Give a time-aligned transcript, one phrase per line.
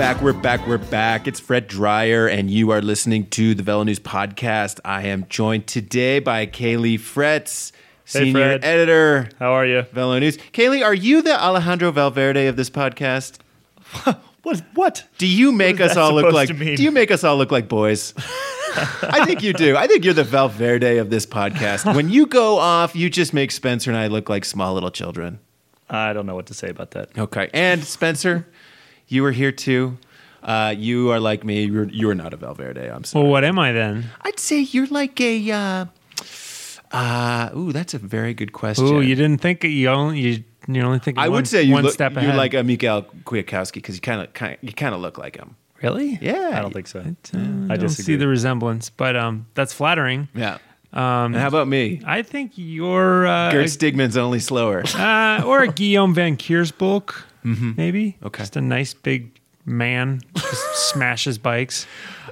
[0.00, 0.22] back.
[0.22, 0.66] We're back.
[0.66, 1.28] We're back.
[1.28, 4.80] It's Fred Dreier, and you are listening to the Velo News podcast.
[4.82, 7.70] I am joined today by Caley Fretz,
[8.06, 8.64] Hey, senior Fred.
[8.64, 9.82] editor, How are you?
[9.92, 10.38] Velo News.
[10.52, 13.40] Caley, are you the Alejandro Valverde of this podcast?
[14.42, 14.62] What?
[14.72, 15.04] What?
[15.18, 16.48] Do you make us all look like?
[16.48, 18.14] Do you make us all look like boys?
[19.02, 19.76] I think you do.
[19.76, 21.94] I think you're the Valverde of this podcast.
[21.94, 25.40] When you go off, you just make Spencer and I look like small little children.
[25.90, 27.18] I don't know what to say about that.
[27.18, 27.50] Okay.
[27.52, 28.46] And Spencer,
[29.10, 29.98] you were here too.
[30.42, 31.64] Uh, you are like me.
[31.64, 32.88] You're, you are not a Valverde.
[32.90, 33.22] I'm sorry.
[33.22, 34.06] Well, what am I then?
[34.22, 35.50] I'd say you're like a.
[35.50, 35.84] Uh,
[36.92, 38.86] uh, ooh, that's a very good question.
[38.86, 41.72] Ooh, you didn't think you only you, you only think I one, would say you
[41.74, 45.00] one look, step you're like a Mikael Kwiatkowski because you kind of you kind of
[45.00, 45.56] look like him.
[45.82, 46.18] really?
[46.20, 47.00] Yeah, I don't think so.
[47.00, 47.42] Uh, I I
[47.76, 48.04] don't disagree.
[48.04, 50.28] see the resemblance, but um, that's flattering.
[50.34, 50.58] Yeah.
[50.92, 52.00] Um, And how about me?
[52.04, 54.82] I think you're uh, Geert Steegmans only slower.
[54.96, 57.56] uh, or a Guillaume Van Keirsbulck, maybe.
[57.56, 57.72] Mm-hmm.
[57.76, 58.18] maybe.
[58.22, 58.42] Okay.
[58.42, 61.86] just a nice big man, just smashes bikes.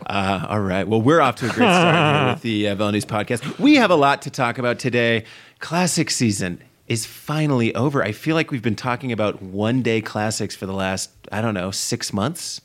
[0.07, 0.87] Uh, all right.
[0.87, 3.59] Well, we're off to a great start here with the uh, podcast.
[3.59, 5.25] We have a lot to talk about today.
[5.61, 8.03] Classic season is finally over.
[8.03, 11.55] I feel like we've been talking about one day classics for the last, I don't
[11.55, 12.61] know, six months.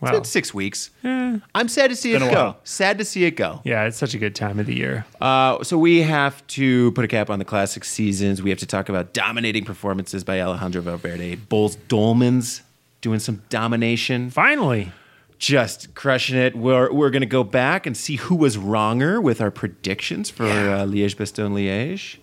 [0.00, 0.08] Wow.
[0.10, 0.90] It's been six weeks.
[1.04, 2.30] Eh, I'm sad to see it go.
[2.32, 2.60] while.
[2.64, 3.60] Sad to see it go.
[3.64, 5.04] yeah, it's such a good time of the year.
[5.20, 8.42] Uh, so we have to put a cap on the classic seasons.
[8.42, 11.36] We have to talk about dominating performances by Alejandro Valverde.
[11.36, 12.60] Boels Dolmans
[13.00, 14.30] doing some domination.
[14.30, 14.92] Finally,
[15.38, 16.56] just crushing it.
[16.56, 20.84] We're we're gonna go back and see who was wronger with our predictions for uh,
[20.86, 22.18] Liège, Bastogne, Liège,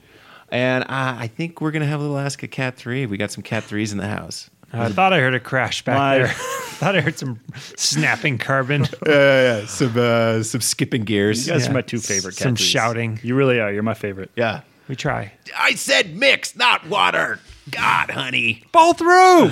[0.49, 3.05] and uh, I think we're gonna have a little Ask a Cat three.
[3.05, 4.49] We got some Cat threes in the house.
[4.73, 6.27] I thought I heard a crash back My- there.
[6.75, 7.39] thought I heard some
[7.77, 8.81] snapping carbon.
[9.07, 9.66] Yeah, yeah, yeah.
[9.67, 11.47] Some uh, some skipping gears.
[11.47, 11.72] You guys Yeah.
[11.72, 12.35] are my two favorite.
[12.35, 13.19] Some cat shouting.
[13.23, 13.72] You really are.
[13.72, 14.31] You're my favorite.
[14.35, 14.61] Yeah.
[14.88, 15.31] We try.
[15.57, 17.39] I said mix, not water.
[17.72, 18.63] God, honey.
[18.72, 19.51] Both through.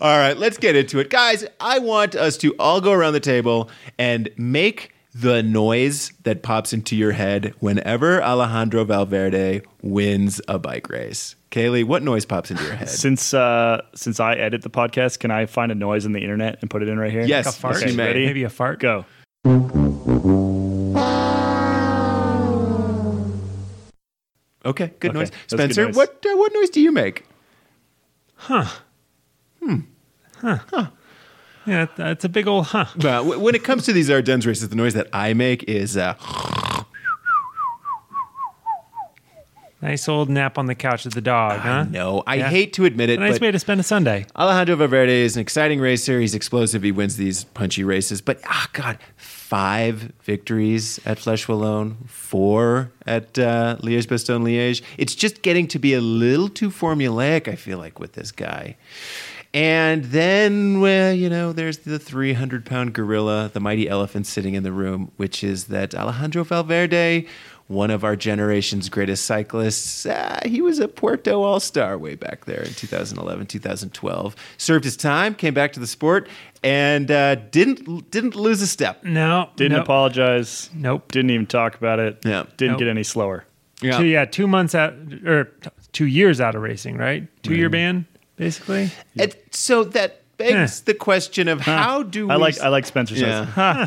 [0.00, 1.10] All right, let's get into it.
[1.10, 6.42] Guys, I want us to all go around the table and make the noise that
[6.42, 11.34] pops into your head whenever Alejandro Valverde wins a bike race.
[11.50, 12.88] Caley, what noise pops into your head?
[12.88, 16.58] Since uh, since I edit the podcast, can I find a noise in the internet
[16.60, 17.22] and put it in right here?
[17.22, 17.80] Yes, a fart.
[17.80, 18.06] yes, you may.
[18.06, 18.26] ready?
[18.26, 18.78] Maybe a fart.
[18.78, 19.04] Go.
[24.64, 25.30] Okay, good Okay, noise.
[25.30, 25.96] that's good Spencer, noise.
[25.96, 27.24] what uh, what noise do you make?
[28.34, 28.66] Huh.
[29.62, 29.76] Hmm.
[30.36, 30.58] Huh.
[30.68, 30.86] Huh.
[31.66, 32.86] Yeah, that's a big old huh.
[32.98, 35.96] Uh, w- when it comes to these Ardennes races, the noise that I make is
[35.96, 36.14] uh,
[39.82, 41.84] Nice old nap on the couch with the dog, huh?
[41.84, 42.22] no.
[42.26, 42.50] I Yeah.
[42.50, 44.26] hate to admit it, A nice but way to spend a Sunday.
[44.36, 46.20] Alejandro Valverde is an exciting racer.
[46.20, 46.82] He's explosive.
[46.82, 48.20] He wins these punchy races.
[48.20, 54.82] But ah, God, five victories at Flèche Wallonne, four at uh, Liège, Bastogne, Liège.
[54.98, 57.48] It's just getting to be a little too formulaic.
[57.48, 58.76] I feel like with this guy.
[59.52, 64.62] And then, well, you know, there's the 300 pound gorilla, the mighty elephant sitting in
[64.62, 67.26] the room, which is that Alejandro Valverde,
[67.70, 72.44] one of our generation's greatest cyclists, uh, he was a Puerto All Star way back
[72.44, 74.34] there in 2011, 2012.
[74.58, 76.28] Served his time, came back to the sport,
[76.64, 79.04] and uh, didn't didn't lose a step.
[79.04, 79.84] No, Didn't nope.
[79.84, 80.68] apologize.
[80.74, 81.12] Nope.
[81.12, 82.18] Didn't even talk about it.
[82.24, 82.44] Yeah.
[82.56, 82.78] Didn't Nope.
[82.80, 83.44] get any slower.
[83.80, 83.98] Yeah.
[83.98, 84.92] Two, yeah, two months out
[85.24, 85.50] or
[85.92, 87.28] two years out of racing, right?
[87.44, 88.04] Two year ban,
[88.36, 88.90] basically.
[89.16, 93.14] And so that begs the question of how do we I like I like Spencer
[93.14, 93.48] says.
[93.56, 93.86] Yeah.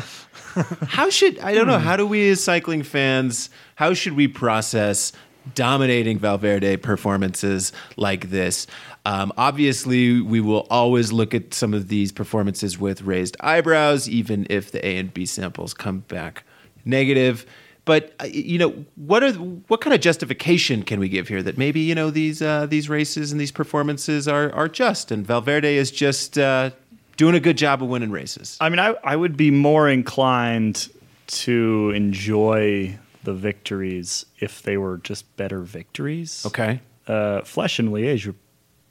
[0.86, 5.12] how should I don't know how do we as cycling fans how should we process
[5.54, 8.66] dominating Valverde performances like this?
[9.04, 14.46] Um, obviously, we will always look at some of these performances with raised eyebrows, even
[14.48, 16.44] if the A and B samples come back
[16.84, 17.46] negative.
[17.84, 21.58] But uh, you know, what are what kind of justification can we give here that
[21.58, 25.76] maybe you know these uh, these races and these performances are are just, and Valverde
[25.76, 26.70] is just uh,
[27.16, 28.56] doing a good job of winning races.
[28.60, 30.88] I mean, I, I would be more inclined
[31.26, 36.44] to enjoy the victories if they were just better victories.
[36.46, 36.80] Okay.
[37.06, 38.34] Uh, Flèche and Liège were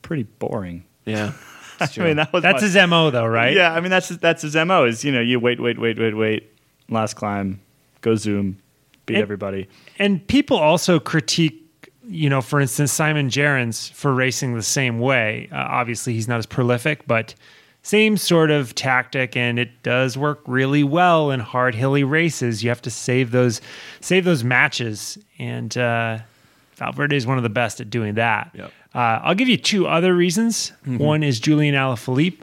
[0.02, 0.84] pretty boring.
[1.06, 1.34] Yeah.
[1.80, 3.56] I mean, that was That's my- his mo, though, right?
[3.56, 4.86] Yeah, I mean that's that's his mo.
[4.86, 6.50] Is you know you wait, wait, wait, wait, wait.
[6.90, 7.60] Last climb,
[8.02, 8.58] go zoom,
[9.06, 9.68] beat And- everybody.
[10.00, 11.60] And people also critique,
[12.08, 15.50] you know, for instance, Simon Gerrans for racing the same way.
[15.52, 17.34] Uh, obviously, he's not as prolific, but
[17.82, 22.64] same sort of tactic, and it does work really well in hard hilly races.
[22.64, 23.60] You have to save those,
[24.00, 26.20] save those matches, and uh,
[26.76, 28.52] Valverde is one of the best at doing that.
[28.54, 28.72] Yep.
[28.96, 30.72] Uh, I'll give you two other reasons.
[30.86, 32.42] One is Julian Alaphilippe,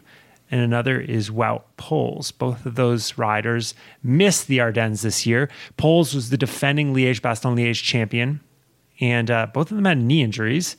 [0.51, 2.37] and another is Wout Poels.
[2.37, 5.49] Both of those riders missed the Ardennes this year.
[5.79, 8.41] Poels was the defending Liège Bastogne Liège champion,
[9.01, 10.77] and uh, both of them had knee injuries.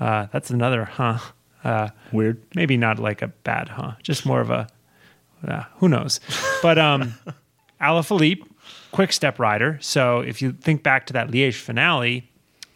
[0.00, 1.18] Uh, that's another, huh?
[1.64, 2.40] Uh, Weird.
[2.54, 4.68] maybe not like a bad huh, just more of a
[5.46, 6.20] uh, who knows.
[6.62, 7.14] But um,
[7.80, 8.46] Alaphilippe,
[8.92, 9.78] quick step rider.
[9.80, 12.30] So if you think back to that Liège finale,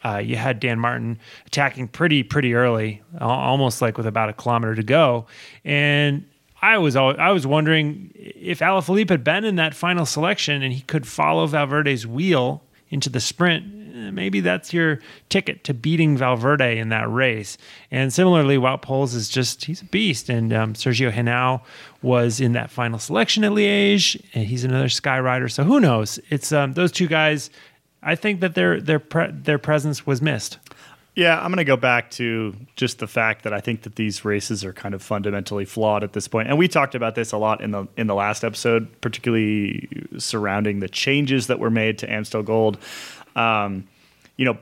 [0.04, 4.74] uh, you had Dan Martin attacking pretty pretty early, almost like with about a kilometer
[4.74, 5.26] to go,
[5.64, 6.24] and
[6.62, 10.72] I was al- I was wondering if Alaphilippe had been in that final selection and
[10.72, 13.64] he could follow Valverde's wheel into the sprint.
[13.96, 17.58] eh, Maybe that's your ticket to beating Valverde in that race.
[17.90, 20.28] And similarly, Wout Poels is just, he's a beast.
[20.28, 21.62] And um, Sergio Henao
[22.00, 25.48] was in that final selection at Liège, and he's another sky rider.
[25.48, 26.20] So who knows?
[26.30, 27.50] It's um, those two guys.
[28.04, 30.58] I think that their their pre- their presence was missed.
[31.14, 34.24] Yeah, I'm going to go back to just the fact that I think that these
[34.24, 36.48] races are kind of fundamentally flawed at this point.
[36.48, 40.80] And we talked about this a lot in the in the last episode, particularly surrounding
[40.80, 42.78] the changes that were made to Amstel Gold.
[43.36, 43.86] Um,
[44.38, 44.56] you know,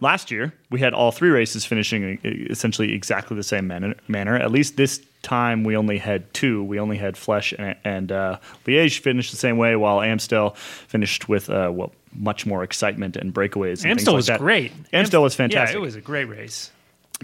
[0.00, 3.94] last year we had all three races finishing essentially exactly the same manner.
[4.08, 4.36] manner.
[4.36, 6.62] At least this time we only had two.
[6.64, 10.50] We only had Flèche and, and uh, Liège finished the same way, while Amstel
[10.88, 13.82] finished with uh, well, much more excitement and breakaways.
[13.82, 14.38] And Amstel things like was that.
[14.40, 14.72] great.
[14.92, 16.70] Amstel was Yeah, fantastic it was a great race.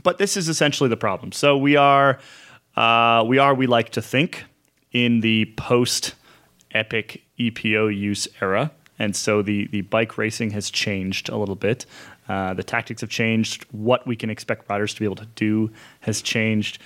[0.02, 1.32] but this is essentially the problem.
[1.32, 2.18] So we are,
[2.76, 4.44] uh, we are, we like to think
[4.92, 6.14] in the post
[6.72, 11.86] epic EPO use era, and so the the bike racing has changed a little bit.
[12.28, 13.66] Uh, the tactics have changed.
[13.70, 15.70] What we can expect riders to be able to do
[16.00, 16.78] has changed.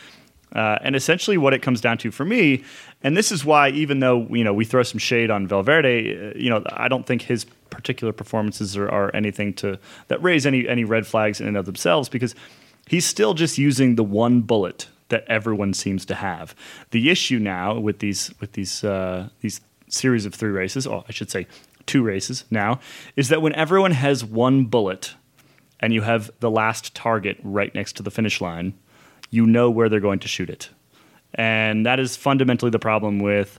[0.54, 2.64] Uh, and essentially, what it comes down to for me,
[3.02, 6.32] and this is why, even though you know we throw some shade on Valverde, uh,
[6.36, 9.78] you know I don't think his particular performances are, are anything to
[10.08, 12.34] that raise any any red flags in and of themselves because
[12.88, 16.54] he's still just using the one bullet that everyone seems to have.
[16.90, 21.12] The issue now with these with these uh, these series of three races, or I
[21.12, 21.46] should say
[21.86, 22.80] two races now,
[23.14, 25.14] is that when everyone has one bullet
[25.80, 28.74] and you have the last target right next to the finish line,
[29.30, 30.70] you know where they're going to shoot it.
[31.34, 33.58] And that is fundamentally the problem with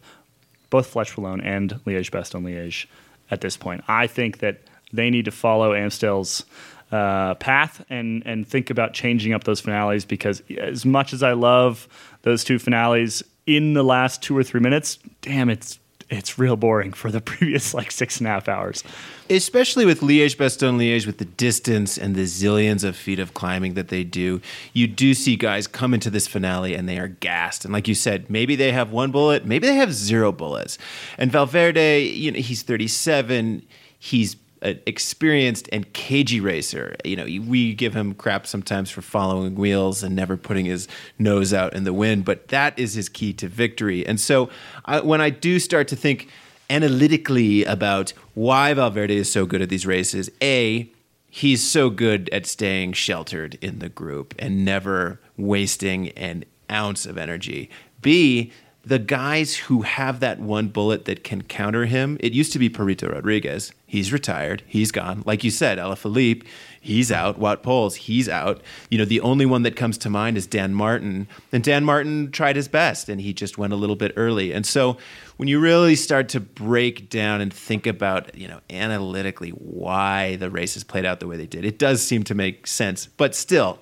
[0.70, 2.86] both Flèche Wallonne and Liège Bastogne Liège
[3.30, 3.84] at this point.
[3.88, 4.62] I think that
[4.94, 6.46] they need to follow Amstel's
[6.92, 11.34] uh, path and, and think about changing up those finales because as much as I
[11.34, 11.88] love
[12.24, 15.80] those two finales in the last two or three minutes, damn, it's
[16.12, 18.84] it's real boring for the previous like six and a half hours.
[19.30, 23.76] especially with Liège Bastogne Liège with the distance and the zillions of feet of climbing
[23.76, 24.42] that they do,
[24.74, 27.64] you do see guys come into this finale and they are gassed.
[27.64, 30.78] And like you said, maybe they have one bullet, maybe they have zero bullets.
[31.18, 33.66] And Valverde, you know, he's 37,
[33.98, 36.96] he's an experienced and cagey racer.
[37.04, 40.88] You know, we give him crap sometimes for following wheels and never putting his
[41.18, 44.06] nose out in the wind, but that is his key to victory.
[44.06, 44.50] And so
[44.86, 46.30] I, when I do start to think
[46.72, 50.32] analytically about why Valverde is so good at these races.
[50.42, 50.90] A,
[51.30, 57.18] he's so good at staying sheltered in the group and never wasting an ounce of
[57.18, 57.70] energy.
[58.02, 62.60] B, the guys who have that one bullet that can counter him, it used to
[62.60, 63.74] be Purito Rodriguez.
[63.86, 64.64] He's retired.
[64.66, 65.22] He's gone.
[65.24, 66.44] Like you said, Alaphilippe,
[66.80, 67.40] he's out.
[67.40, 68.60] Wout Poels, he's out.
[68.90, 71.28] You know, the only one that comes to mind is Dan Martin.
[71.52, 74.52] And Dan Martin tried his best and he just went a little bit early.
[74.52, 74.98] And so
[75.38, 80.50] when you really start to break down and think about, you know, analytically why the
[80.50, 83.06] races played out the way they did, it does seem to make sense.
[83.06, 83.78] But still,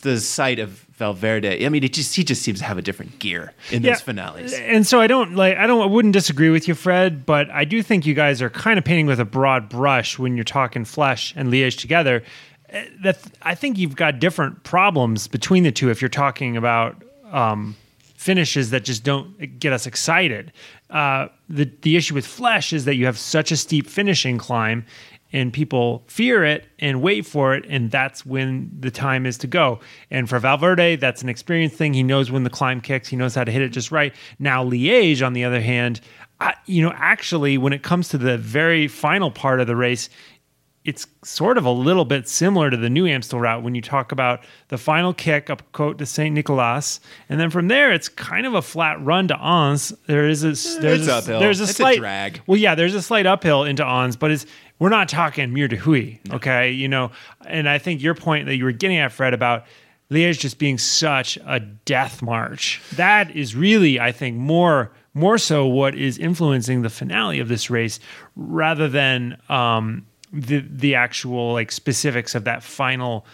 [0.00, 3.18] the sight of Valverde, I mean, it just he just seems to have a different
[3.18, 4.52] gear in those finales.
[4.52, 7.64] And so I don't like I don't I wouldn't disagree with you, Fred, but I
[7.64, 10.84] do think you guys are kind of painting with a broad brush when you're talking
[10.84, 12.22] Flèche and Liège together.
[12.72, 17.02] Uh, That I think you've got different problems between the two if you're talking about
[17.32, 17.74] um,
[18.14, 20.52] finishes that just don't get us excited.
[20.90, 24.84] Uh, the the issue with Flèche is that you have such a steep finishing climb
[25.34, 29.46] and people fear it and wait for it and that's when the time is to
[29.48, 33.16] go and for valverde that's an experience thing he knows when the climb kicks he
[33.16, 36.00] knows how to hit it just right now liège on the other hand
[36.40, 40.08] I, you know actually when it comes to the very final part of the race
[40.84, 44.12] it's sort of a little bit similar to the new Amstel route when you talk
[44.12, 47.00] about the final kick up Côte de Saint Nicolas,
[47.30, 49.94] and then from there it's kind of a flat run to Ans.
[50.06, 50.48] There is a
[50.80, 51.40] there's it's a, uphill.
[51.40, 52.42] there's a It's a slight drag.
[52.46, 54.44] Well, yeah, there's a slight uphill into Ans, but it's
[54.78, 56.70] we're not talking Mur de Huy, okay?
[56.70, 57.10] You know,
[57.46, 59.64] and I think your point that you were getting at, Fred, about
[60.10, 62.80] Liège just being such a death march.
[62.96, 67.70] That is really, I think, more more so what is influencing the finale of this
[67.70, 68.00] race
[68.34, 73.24] rather than um, the the actual like specifics of that final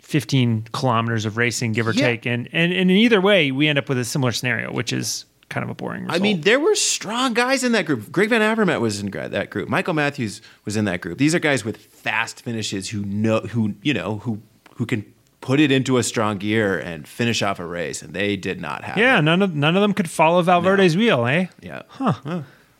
[0.00, 2.06] 15 kilometers of racing, give or Yeah.
[2.08, 2.26] take.
[2.26, 5.24] And, and and in either way, we end up with a similar scenario, which is
[5.50, 6.18] kind of a boring result.
[6.18, 8.10] I mean, there were strong guys in that group.
[8.10, 9.68] Greg Van Avermaet was in that group.
[9.68, 11.18] Michael Matthews was in that group.
[11.18, 14.40] These are guys with fast finishes who know who you know who
[14.76, 15.04] who can
[15.40, 18.84] put it into a strong gear and finish off a race, and they did not
[18.84, 18.96] have.
[18.96, 19.22] Yeah, it.
[19.22, 21.46] none of none of them could follow Valverde's wheel, eh?
[21.60, 21.82] yeah.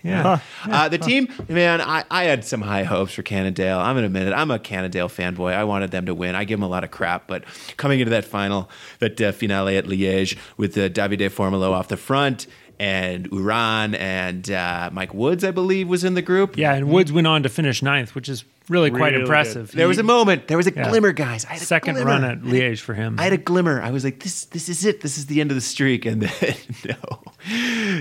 [0.03, 0.41] Yeah.
[0.65, 3.79] Uh, the team, man, I, I had some high hopes for Cannondale.
[3.79, 4.33] I'm going to admit it.
[4.33, 5.53] I'm a Cannondale fanboy.
[5.53, 6.35] I wanted them to win.
[6.35, 7.45] I give them a lot of crap, but
[7.77, 11.97] coming into that final, that uh, finale at Liège with uh, Davide Formolo off the
[11.97, 12.47] front
[12.81, 16.57] and Uran and uh, Mike Woods, I believe, was in the group.
[16.57, 19.71] Yeah, and Woods went on to finish ninth, which is really quite Really impressive.
[19.73, 20.49] There was a moment.
[20.49, 20.89] There was a Yeah.
[20.89, 21.45] glimmer, guys.
[21.45, 22.11] I had a second glimmer.
[22.11, 23.17] run at Liège for him.
[23.21, 23.83] I had a glimmer.
[23.83, 25.03] I was like, this, this is it.
[25.03, 26.07] This is the end of the streak.
[26.07, 26.55] And then,
[26.89, 27.21] no.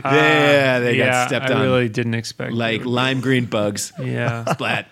[0.06, 3.46] yeah, they Uh, yeah, got stepped I on I really didn't expect like lime green
[3.46, 3.92] bugs.
[4.02, 4.46] Yeah.
[4.46, 4.88] Splat.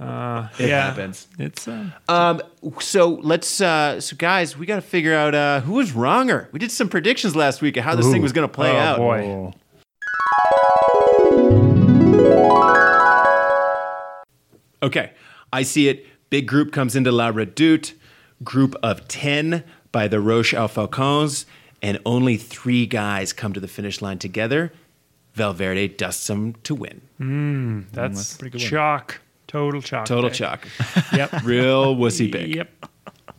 [0.00, 0.86] It yeah.
[0.86, 1.26] happens.
[1.38, 2.40] It's uh, Um,
[2.80, 6.48] so let's, uh, so guys, we got to figure out uh, who was wronger.
[6.52, 8.76] We did some predictions last week of how this thing was going to play Oh,
[8.76, 8.98] out.
[8.98, 9.52] boy.
[14.82, 15.12] Okay,
[15.52, 16.06] I see it.
[16.30, 17.94] Big group comes into La Redoute,
[18.44, 21.46] group of 10 by the Roche-aux-Faucons,
[21.82, 24.72] and only three guys come to the finish line together.
[25.34, 27.86] Valverde dusts them to win.
[27.92, 28.70] that's, pretty good one.
[28.70, 29.20] chalk.
[29.48, 30.06] Total chalk.
[30.06, 30.36] Total day.
[30.36, 30.68] chalk.
[31.12, 31.42] Yep.
[31.42, 32.54] Real wussy pig.
[32.54, 32.86] Yep.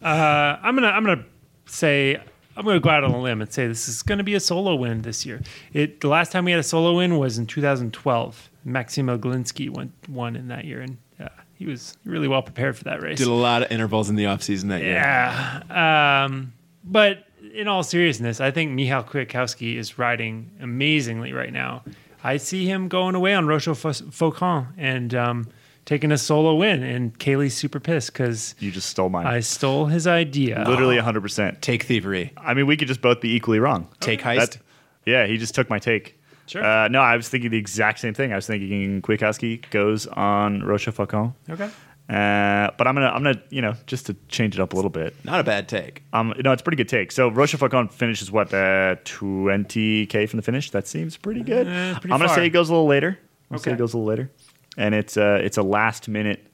[0.02, 1.24] Uh, I'm gonna I'm gonna
[1.66, 2.18] say
[2.58, 4.76] I'm gonna go out on a limb and say this is gonna be a solo
[4.76, 5.42] win this year.
[5.74, 8.50] It the last time we had a solo win was in 2012.
[8.66, 12.84] Maxim Iglinskiy won won in that year, and uh, he was really well prepared for
[12.86, 13.18] that race.
[13.20, 14.94] Did a lot of intervals in the offseason that year.
[14.94, 16.26] Yeah.
[16.26, 21.84] Um, but in all seriousness, I think Michal Kwiatkowski is riding amazingly right now.
[22.24, 25.48] I see him going away on Roche-aux-Faucons and um,
[25.90, 26.84] taking a solo win.
[26.84, 29.26] And Caley's super pissed because You just stole mine.
[29.26, 30.64] I stole his idea.
[30.68, 31.62] Literally 100%.
[31.62, 32.32] Take thievery.
[32.38, 33.88] I mean, we could just both be equally wrong.
[34.00, 34.38] Take heist.
[34.52, 34.58] That-
[35.06, 36.20] yeah, he just took my take.
[36.46, 36.64] Sure.
[36.64, 38.32] Uh, no, I was thinking the exact same thing.
[38.32, 41.34] I was thinking Kwiatkowski goes on Roche-aux-Faucons.
[41.50, 41.66] Okay.
[42.10, 44.90] Uh, but I'm gonna, I'm gonna, you know, just to change it up a little
[44.92, 45.16] bit.
[45.24, 46.02] Not a bad take.
[46.14, 47.12] Um, no, it's a pretty good take.
[47.12, 50.72] So Roche-aux-Faucons finishes what, uh, 20k from the finish.
[50.72, 51.68] That seems pretty good.
[51.68, 53.18] Uh, I'm pretty gonna say it goes a little later.
[53.50, 53.76] I'm gonna say Okay.
[53.76, 54.32] it goes a little later,
[54.80, 56.48] and it's uh, it's a last minute,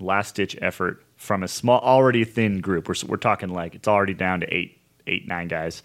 [0.00, 2.88] last ditch effort from a small, already thin group.
[2.88, 5.82] We're we're talking like it's already down to eight, eight, nine guys.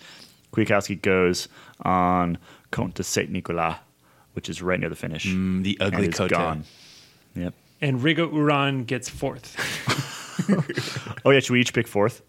[0.51, 1.47] Kwiatkowski goes
[1.81, 2.37] on
[2.71, 3.75] Côte de Saint Nicolas,
[4.33, 5.27] which is right near the finish.
[5.27, 6.31] Mm, the and ugly it's cote.
[6.31, 6.65] gone.
[7.35, 7.53] Yep.
[7.79, 9.55] And Rigo Uran gets fourth.
[11.25, 12.21] Oh yeah, should we each pick fourth?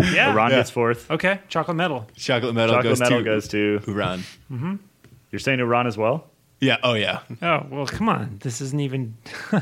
[0.00, 0.32] Yeah.
[0.34, 1.10] Uran gets fourth.
[1.10, 1.40] Okay.
[1.48, 2.06] Chocolate medal.
[2.16, 3.80] Chocolate medal Chocolate goes medal to goes to.
[3.86, 4.78] Uran.
[5.30, 6.30] You're saying Uran as well?
[6.60, 6.78] Yeah.
[6.82, 7.20] Oh, yeah.
[7.42, 8.38] Oh well, come on.
[8.42, 9.16] This isn't even.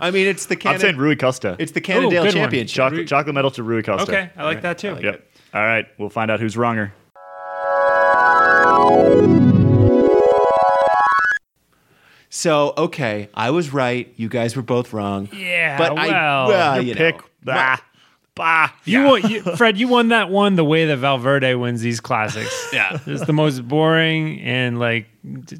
[0.00, 0.80] I mean, it's the I'm Canada.
[0.80, 1.56] saying Rui Costa.
[1.58, 2.44] it's the Cannondale good one.
[2.44, 2.74] Championship.
[2.74, 4.10] chocolate, chocolate medal to Rui Costa.
[4.10, 4.98] Okay, I like that too.
[5.00, 5.26] Yep.
[5.52, 6.92] All right, we'll find out who's wronger.
[12.30, 14.12] So okay, I was right.
[14.16, 15.28] You guys were both wrong.
[15.32, 17.16] Yeah, but I well, well, Your you pick.
[17.18, 17.78] know, bah,
[18.34, 18.70] bah.
[18.84, 22.52] You, won, you Fred, you won that one the way that Valverde wins these classics.
[22.72, 22.98] Yeah.
[23.06, 25.06] It's the most boring and like,
[25.44, 25.58] d-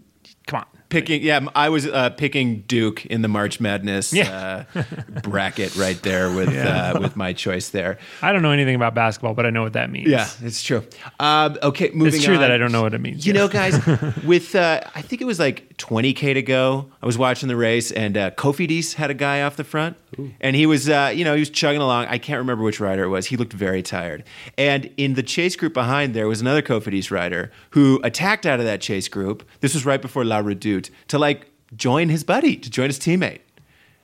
[0.48, 0.66] come on.
[0.88, 1.22] picking.
[1.22, 4.64] Yeah, I was uh, picking Duke in the March Madness Yeah.
[4.74, 4.82] uh,
[5.22, 7.98] bracket right there with uh, with my choice there.
[8.20, 10.08] I don't know anything about basketball, but I know what that means.
[10.08, 10.84] Yeah, it's true.
[11.20, 12.14] Um, okay, moving.
[12.14, 12.40] It's true on.
[12.40, 13.24] that I don't know what it means.
[13.26, 13.74] You know, guys,
[14.24, 16.90] with uh, I think it was like 20k to go.
[17.04, 19.99] I was watching the race, and uh, Cofidis had a guy off the front,
[20.40, 22.06] and he was, uh, you know, he was chugging along.
[22.06, 23.26] I can't remember which rider it was.
[23.26, 24.25] He looked very tired.
[24.56, 28.58] And in the chase group behind there was another Kofi Cofidis rider who attacked out
[28.58, 29.46] of that chase group.
[29.61, 33.40] This was right before La Redoute to like join his buddy, to join his teammate,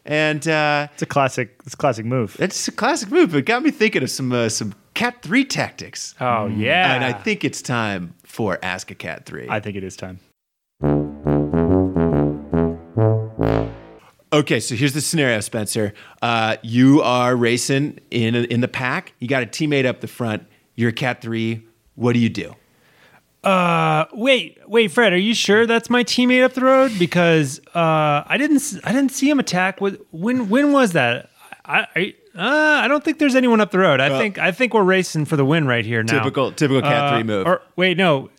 [0.05, 0.47] and.
[0.47, 1.59] Uh, It's a classic.
[1.65, 2.37] It's a classic move.
[2.39, 5.47] it's a classic move, but it got me thinking of some uh, some Cat Three
[5.47, 6.15] tactics.
[6.21, 6.95] Oh yeah.
[6.95, 9.47] And I think it's time for Ask a Cat 3.
[9.49, 10.21] I think it is time.
[14.33, 15.93] Okay, so here's the scenario, Spencer.
[16.23, 19.13] Uh, you are racing in, in the pack.
[19.19, 20.47] You got a teammate up the front.
[20.75, 21.65] You're a Cat 3.
[21.95, 22.55] What do you do?
[23.43, 26.93] Uh, wait, wait, Fred, are you sure that's my teammate up the road?
[26.99, 29.81] Because uh, I didn't, I didn't see him attack.
[29.81, 31.31] With when, when was that?
[31.65, 34.01] I, I, uh, I don't think there's anyone up the road.
[34.01, 36.19] I think, I think we're racing for the win right here now.
[36.19, 37.47] Typical typical Cat Uh, 3 move.
[37.47, 38.31] Or wait, no.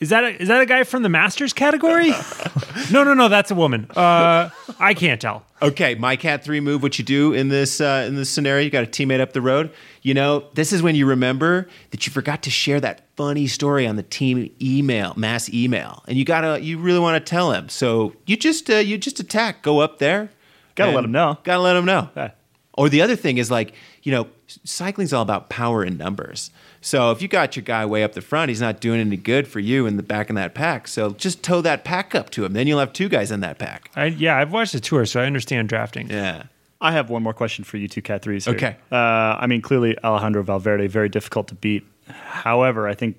[0.00, 2.08] Is that a, is that a guy from the Masters category?
[2.90, 3.28] no, no, no.
[3.28, 3.86] That's a woman.
[3.94, 5.44] Uh, I can't tell.
[5.60, 6.82] Okay, my cat three move.
[6.82, 8.64] What you do in this uh, in this scenario?
[8.64, 9.70] You got a teammate up the road.
[10.00, 13.86] You know, this is when you remember that you forgot to share that funny story
[13.86, 17.68] on the team email, mass email, and you gotta you really want to tell him.
[17.68, 19.62] So you just uh, you just attack.
[19.62, 20.30] Go up there.
[20.76, 21.36] Gotta let him know.
[21.44, 22.08] Gotta let him know.
[22.16, 22.30] Yeah.
[22.72, 24.28] Or the other thing is like you know,
[24.64, 26.50] cycling's all about power and numbers.
[26.82, 29.46] So if you got your guy way up the front, he's not doing any good
[29.46, 30.88] for you in the back of that pack.
[30.88, 32.54] So just tow that pack up to him.
[32.54, 33.90] Then you'll have two guys in that pack.
[33.94, 36.08] I, yeah, I've watched the tour, so I understand drafting.
[36.10, 36.44] Yeah.
[36.80, 38.46] I have one more question for you two Cat threes.
[38.46, 38.54] Here.
[38.54, 38.76] Okay.
[38.90, 41.84] Uh, I mean, clearly Alejandro Valverde very difficult to beat.
[42.08, 43.18] However, I think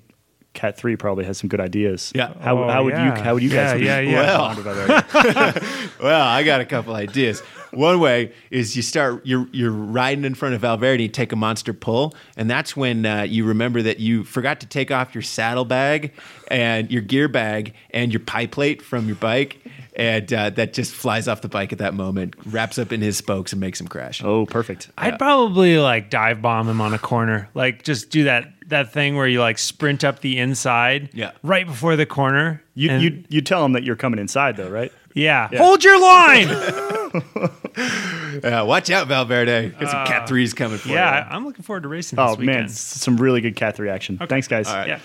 [0.52, 2.10] Cat three probably has some good ideas.
[2.14, 2.34] Yeah.
[2.40, 3.16] How, Oh, how would yeah.
[3.16, 4.52] you how would you guys Yeah, beat yeah, yeah.
[4.52, 5.54] Well.
[6.02, 7.42] Well, I got a couple ideas.
[7.72, 11.36] One way is you start you're you're riding in front of Valverde, you take a
[11.36, 15.22] monster pull, and that's when uh, you remember that you forgot to take off your
[15.22, 16.12] saddle bag
[16.48, 19.58] and your gear bag and your pie plate from your bike,
[19.96, 23.16] and uh, that just flies off the bike at that moment, wraps up in his
[23.16, 24.22] spokes, and makes him crash.
[24.22, 24.90] oh, perfect.
[24.98, 27.48] I'd probably like dive bomb him on a corner.
[27.54, 31.32] Like just do that that thing where you like sprint up the inside Yeah.
[31.42, 32.62] right before the corner.
[32.74, 34.90] You and- you you tell him that you're coming inside though, right?
[35.14, 35.48] Yeah.
[35.56, 36.48] Hold your line.
[38.42, 39.70] Yeah, watch out, Valverde.
[39.78, 40.98] Got some cat threes coming for yeah, you.
[41.20, 42.64] Yeah, I'm looking forward to racing this Oh man, weekend.
[42.70, 44.18] s- some really good Cat three action.
[44.26, 44.68] Thanks, guys.
[44.68, 44.88] All right.
[44.88, 45.00] Yeah.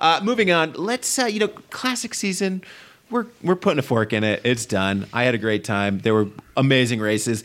[0.00, 2.62] Uh, moving on, let's uh, you know, classic season.
[3.10, 4.40] We're we're putting a fork in it.
[4.44, 5.06] It's done.
[5.12, 5.98] I had a great time.
[6.00, 7.44] There were amazing races.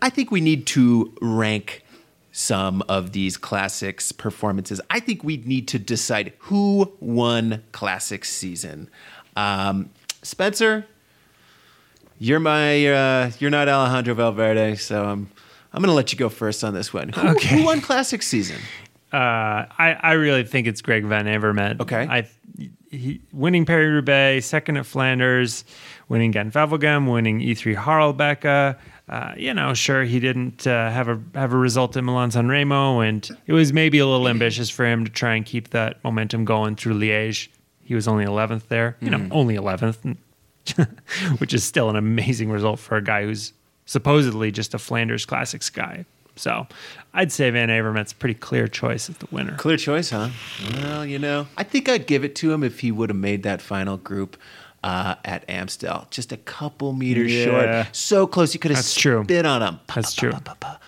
[0.00, 1.84] I think we need to rank
[2.32, 4.80] some of these classics performances.
[4.90, 8.88] I think we need to decide who won classic season.
[9.36, 9.90] Um,
[10.22, 10.86] Spencer,
[12.18, 15.30] you're my uh, you're not Alejandro Valverde, so I'm
[15.72, 17.10] I'm gonna let you go first on this one.
[17.10, 17.58] Who, Okay.
[17.58, 18.58] who won classic season?
[19.12, 21.80] Uh, I, I really think it's Greg Van Avermaet.
[21.80, 22.06] Okay.
[22.08, 22.28] I
[22.90, 25.64] he, winning Paris Roubaix, second at Flanders,
[26.08, 28.78] winning Gent Wevelgem, winning E3 Harelbeke.
[29.12, 32.48] Uh, you know, sure he didn't uh, have a have a result at Milan San
[32.48, 36.02] Remo, and it was maybe a little ambitious for him to try and keep that
[36.02, 37.48] momentum going through Liège.
[37.84, 38.96] He was only 11th there.
[39.00, 40.16] You know, only 11th,
[41.40, 43.52] which is still an amazing result for a guy who's
[43.84, 46.06] supposedly just a Flanders Classics guy.
[46.36, 46.66] So
[47.12, 49.54] I'd say Van Avermaet's a pretty clear choice as the winner.
[49.56, 50.30] Clear choice, huh?
[50.80, 53.42] Well, you know, I think I'd give it to him if he would have made
[53.42, 54.38] that final group
[54.84, 57.44] uh, at Amstel, just a couple meters Yeah.
[57.84, 59.20] short, so close you could have That's true.
[59.20, 59.78] on him.
[59.94, 60.32] That's true.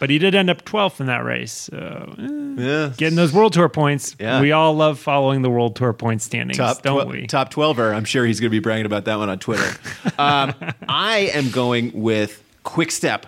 [0.00, 1.52] But he did end up 12th in that race.
[1.70, 2.28] So, eh,
[2.62, 4.16] Yeah, getting those World Tour points.
[4.18, 4.40] Yeah.
[4.40, 7.26] We all love following the World Tour point standings, top don't twe- we?
[7.28, 7.94] top twelver.
[7.94, 9.68] I'm sure he's going to be bragging about that one on Twitter.
[10.18, 10.54] um,
[10.88, 13.26] I am going with Quick Step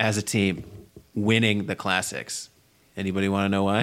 [0.00, 0.64] as a team
[1.14, 2.48] winning the classics.
[2.96, 3.80] Anybody want to know why?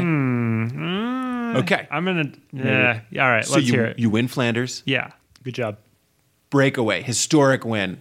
[1.59, 3.01] Okay, I'm going to, yeah.
[3.23, 3.99] All right, so let's you hear it.
[3.99, 4.81] you win Flanders.
[4.87, 5.11] yeah.
[5.43, 5.77] Good job.
[6.53, 7.99] Breakaway, historic win.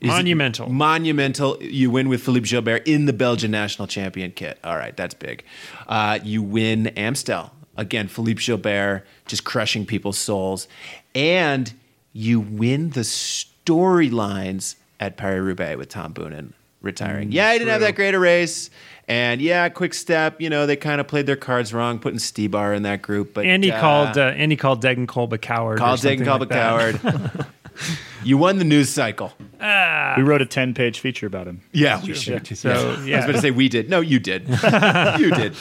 [0.00, 0.70] Monumental.
[0.70, 1.60] Monumental.
[1.60, 4.60] You win with Philippe Gilbert in the Belgian national champion kit.
[4.62, 5.42] All right, that's big.
[5.88, 7.50] Uh, you win Amstel.
[7.76, 10.68] Again, Philippe Gilbert just crushing people's souls.
[11.16, 11.72] And
[12.12, 17.32] you win the storylines at Paris Roubaix with Tom Boonen retiring.
[17.32, 18.70] yeah, he didn't have that great a race.
[19.08, 22.76] And yeah, quick step, you know, they kind of played their cards wrong, putting Stybar
[22.76, 23.34] in that group.
[23.34, 25.78] But Andy uh, called uh, Andy called Degenkolb a coward.
[25.78, 27.46] called something Degenkolb like a coward.
[28.24, 29.32] you won the news cycle.
[29.60, 31.62] We wrote a ten page feature about him.
[31.72, 32.46] Yeah, we should.
[32.56, 32.74] So, yeah.
[32.78, 33.20] I was yeah.
[33.22, 33.88] going to say we did.
[33.90, 34.48] No, you did.
[35.18, 35.54] you did.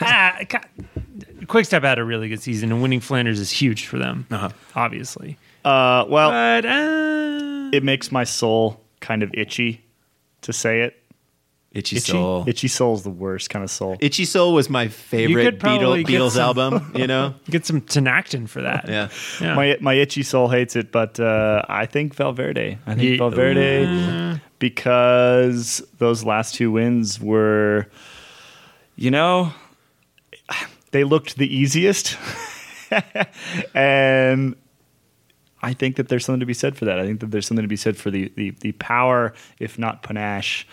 [0.00, 0.64] Ah, ca-
[1.46, 4.48] Quickstep had a really good season, and winning Flanders is huge for them, Uh-huh.
[4.74, 5.38] obviously.
[5.64, 9.84] Uh, well, But uh, it makes my soul kind of itchy
[10.42, 11.00] to say it.
[11.76, 12.44] Itchy, Itchy, Soul.
[12.48, 13.96] itchy soul's the worst kind of soul.
[14.00, 16.92] Itchy Soul was my favorite Beatle, Beatles some- album.
[16.96, 17.34] You know.
[17.50, 18.88] get some Tinactin for that.
[18.88, 19.08] Yeah.
[19.40, 19.54] Yeah.
[19.54, 22.78] My my itchy soul hates it, but uh, I think Valverde.
[22.86, 27.86] I think Ye- Valverde because those last two wins were,
[28.96, 29.52] you know,
[30.92, 32.16] they looked the easiest,
[33.74, 34.56] and
[35.62, 36.98] I think that there's something to be said for that.
[36.98, 40.02] I think that there's something to be said for the the, the power, if not
[40.02, 40.66] panache,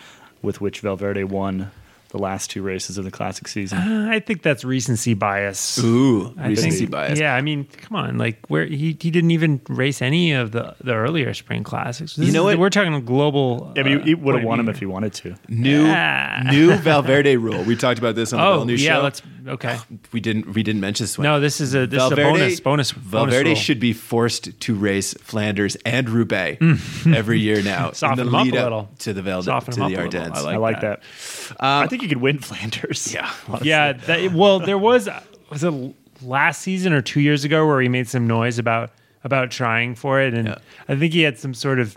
[0.44, 1.70] with which Valverde won
[2.14, 3.76] the last two races of the classic season.
[3.78, 5.78] Uh, I think that's recency bias.
[5.82, 7.18] Ooh, I recency think- bias.
[7.18, 10.76] Yeah, I mean, come on, like where he, he didn't even race any of the,
[10.80, 12.14] the earlier spring classics.
[12.14, 12.60] This You know is- what?
[12.60, 13.72] We're talking global.
[13.74, 15.34] Yeah, but he, uh, he would have won of him if he wanted to.
[15.48, 16.42] New Yeah.
[16.52, 17.64] new Valverde rule.
[17.64, 19.02] We talked about this on the Oh Bell News yeah, show.
[19.02, 19.76] let's okay.
[20.12, 21.24] we didn't we didn't mention this one.
[21.24, 22.60] No, this is a this is a bonus bonus.
[22.60, 23.56] bonus Valverde rule.
[23.56, 26.62] should be forced to race Flanders and Roubaix
[27.06, 27.88] every year now.
[27.88, 28.88] in Soften the him up a up little.
[29.00, 30.00] to the Vel- Soften to the up.
[30.00, 30.38] Ardennes.
[30.38, 31.02] I like I like that.
[31.48, 31.56] that.
[31.60, 33.12] I think he could win Flanders.
[33.14, 33.32] Yeah.
[33.62, 35.08] Yeah, that, well, there was
[35.50, 38.90] was it last season or two years ago where he made some noise about
[39.24, 40.58] about trying for it, and Yeah.
[40.88, 41.96] I think he had some sort of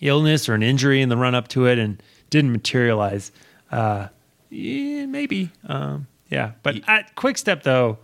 [0.00, 3.30] illness or an injury in the run up to it and didn't materialize.
[3.70, 4.08] Uh,
[4.48, 6.52] yeah, maybe, um, yeah.
[6.62, 7.98] But Ye- at Quick Step though,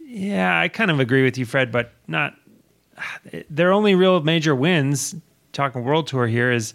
[0.00, 1.70] yeah, I kind of agree with you, Fred.
[1.70, 2.34] But not
[3.48, 5.14] their only real major wins.
[5.52, 6.74] Talking World Tour here is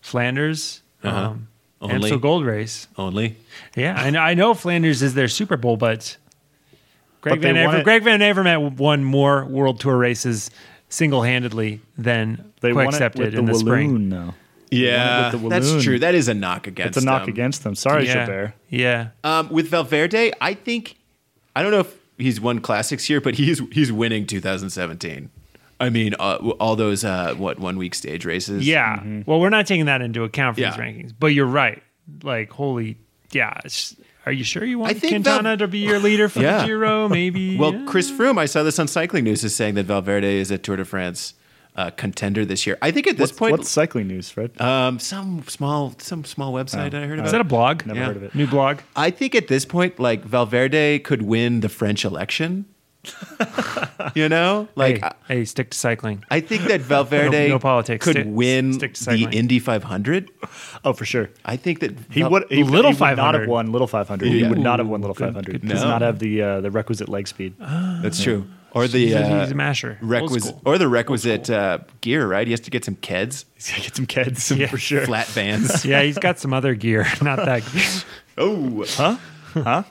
[0.00, 0.82] Flanders.
[1.02, 1.30] Uh-huh.
[1.30, 1.48] Um,
[1.84, 1.96] Only?
[1.96, 2.88] Amstel Gold Race.
[2.96, 3.36] Only.
[3.76, 6.16] Yeah, I know, I know Flanders is their Super Bowl, but
[7.20, 10.50] Greg But Van won Aver- Greg Van Avermaet won more World Tour races
[10.88, 13.88] single handedly than They won accepted in the, the, spring.
[13.92, 14.34] Walloon, though.
[14.70, 15.98] Yeah, that's true.
[16.00, 16.96] That is a knock against.
[16.96, 17.28] It's a knock them.
[17.30, 17.74] against them.
[17.76, 18.52] Sorry, Yeah, Gilbert.
[18.70, 19.08] yeah.
[19.22, 20.96] Um, with Valverde, I think
[21.54, 25.30] I don't know if he's won classics here, but he's he's winning 2017.
[25.80, 28.66] I mean, uh, all those uh, what one week stage races.
[28.66, 29.02] Yeah.
[29.26, 30.70] Well, we're not taking that into account for Yeah.
[30.70, 31.82] these rankings, but you're right.
[32.22, 32.98] Like, holy,
[33.32, 33.54] yeah.
[33.58, 36.60] it's- Are you sure you want Quintana Val- to be your leader for Yeah.
[36.62, 37.08] the Giro?
[37.20, 37.58] Maybe.
[37.58, 37.84] Well, yeah.
[37.86, 40.76] Chris Froome, I saw this on Cycling News, is saying that Valverde is a Tour
[40.76, 41.34] de France
[41.76, 42.78] uh, contender this year.
[42.80, 44.58] I think at this What's, point, what's cycling news, Fred?
[44.60, 47.26] um, some small some small website I heard about.
[47.26, 47.84] Is that a blog?
[47.84, 48.06] Never yeah.
[48.06, 48.34] heard of it.
[48.34, 48.78] New blog?
[48.94, 52.66] I think at this point, like Valverde could win the French election.
[54.14, 56.24] you know, like hey, hey, stick to cycling.
[56.30, 58.04] I think that Valverde No- no politics.
[58.04, 59.28] could Stick- win stick the.
[59.32, 60.30] Indy 500.
[60.84, 61.30] Oh, for sure.
[61.44, 62.44] I think that He Val- would.
[62.50, 64.26] He, Little he would not have won little 500.
[64.28, 65.60] He would not have won little Good- 500.
[65.62, 65.88] good Does No.
[65.88, 67.54] not have the uh, the requisite leg speed.
[67.58, 68.46] That's true.
[68.72, 69.98] Or the He's uh, he's a masher.
[70.02, 72.26] Requisite, or the requisite uh, gear.
[72.26, 74.66] Right, he has to get some keds, He's gotta get some kids Yeah.
[74.66, 75.06] for sure.
[75.06, 75.84] flat bands.
[75.84, 77.84] Yeah, he's got some other gear, not that gear.
[78.36, 79.16] oh, Huh?
[79.54, 79.82] Huh?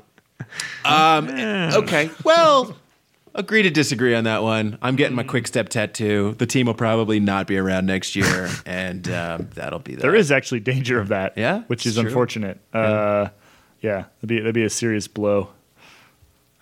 [0.84, 2.10] um, okay.
[2.26, 2.76] Well,
[3.36, 4.78] agree to disagree on that one.
[4.82, 6.36] I'm getting my quick step tattoo.
[6.38, 10.02] The team will probably not be around next year, and um, that'll be that.
[10.02, 11.38] There is actually danger of that.
[11.38, 12.06] Yeah, which is true.
[12.06, 12.60] unfortunate.
[12.74, 13.30] Uh,
[13.82, 15.50] yeah, that'd be that'd be a serious blow.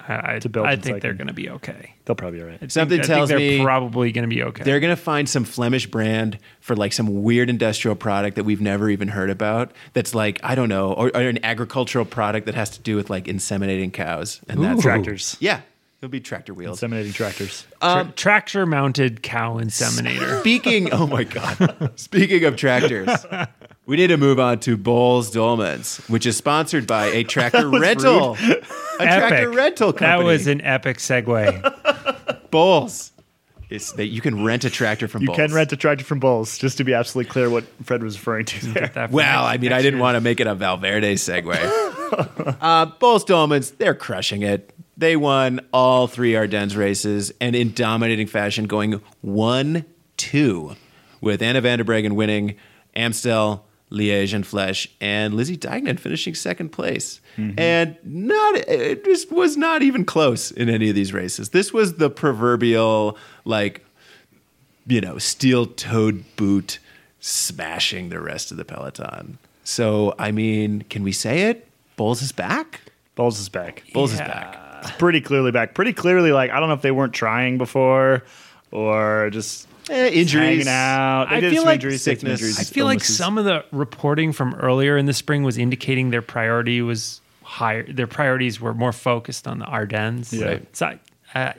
[0.07, 1.93] I, I, To Belgian I think they're going to be okay.
[2.05, 2.55] They'll probably be all right.
[2.55, 4.63] I think- Something I think tells they're me probably going to be okay.
[4.63, 8.61] They're going to find some Flemish brand for like some weird industrial product that we've
[8.61, 9.71] never even heard about.
[9.93, 13.09] That's like I don't know, or, or an agricultural product that has to do with
[13.11, 15.61] like inseminating cows, and that's Tractors, Yeah,
[16.01, 16.81] it'll be tractor wheels.
[16.81, 17.65] inseminating tractors.
[17.81, 20.39] Tra- tractor mounted cow inseminator.
[20.41, 21.91] Speaking, oh my god!
[21.95, 23.09] Speaking of tractors,
[23.85, 28.33] we need to move on to Boels Dolmans, which is sponsored by a tractor rental,
[28.35, 30.07] a tractor rental company.
[30.21, 31.61] That was an epic segue.
[32.51, 33.11] Boels.
[33.69, 35.35] It's that you can rent a tractor from You Boels.
[35.37, 38.43] can rent a tractor from Boels, just to be absolutely clear what Fred was referring
[38.47, 38.87] to there.
[38.87, 40.01] That for Well, next- I mean, next I didn't year.
[40.01, 42.55] want to make it a Valverde segue.
[42.59, 44.73] uh, Boels Dolmans, they're crushing it.
[45.01, 49.83] They won all three Ardennes races and in dominating fashion, going 1
[50.17, 50.75] 2
[51.21, 52.55] with Anna van der Breggen winning
[52.95, 57.19] Amstel, Liège, and Flèche, and Lizzie Deignan finishing second place.
[57.35, 57.59] Mm-hmm.
[57.59, 61.49] And not it just was not even close in any of these races.
[61.49, 63.83] This was the proverbial, like,
[64.85, 66.77] you know, steel toed boot
[67.19, 69.39] smashing the rest of the peloton.
[69.63, 71.67] So, I mean, can we say it?
[71.97, 72.81] Boels is back.
[73.17, 73.83] Boels is back.
[73.95, 74.70] Boels is Yeah.
[74.83, 74.97] Back.
[74.99, 75.73] Pretty clearly back.
[75.75, 78.23] Pretty clearly, like I don't know if they weren't trying before
[78.71, 80.65] or just Eh, injuries.
[80.65, 81.25] hanging out.
[81.29, 82.39] They I did feel some like injuries, some sickness.
[82.39, 86.11] injuries, I feel like some of the reporting from earlier in the spring was indicating
[86.11, 87.91] their priority was higher.
[87.91, 90.31] Their priorities were more focused on the Ardennes.
[90.31, 90.45] Yeah.
[90.45, 90.75] Right.
[90.75, 90.97] So,
[91.33, 91.53] uh,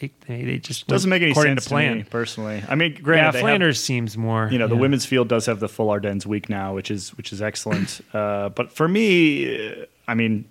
[0.00, 1.90] it, they, they just doesn't make any sense to plan.
[1.92, 2.62] to me personally.
[2.68, 4.48] I mean, yeah, granted, they have- Flanders seems more.
[4.50, 4.80] you know the yeah.
[4.80, 8.00] women's field does have the full Ardennes week now, which is which is excellent.
[8.12, 10.46] Uh, but for me, I mean,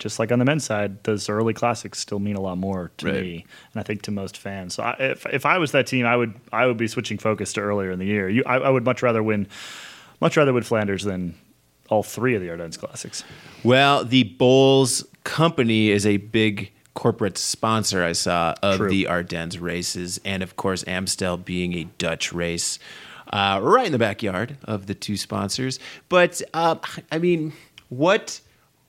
[0.00, 3.06] just like on the men's side, those early classics still mean a lot more to
[3.06, 3.22] Right.
[3.22, 4.74] me, and I think to most fans.
[4.74, 7.52] So I, if if I was that team, I would I would be switching focus
[7.52, 8.28] to earlier in the year.
[8.28, 9.46] You, I, I would much rather win,
[10.20, 11.36] much rather win Flanders than
[11.88, 13.22] all three of the Ardennes classics.
[13.62, 18.88] Well, the Boels company is a big corporate sponsor, I saw, of True.
[18.88, 20.20] the Ardennes races.
[20.24, 22.78] And of course, Amstel being a Dutch race,
[23.32, 25.78] uh, right in the backyard of the two sponsors.
[26.08, 26.76] But, uh,
[27.12, 27.52] I mean,
[27.88, 28.40] what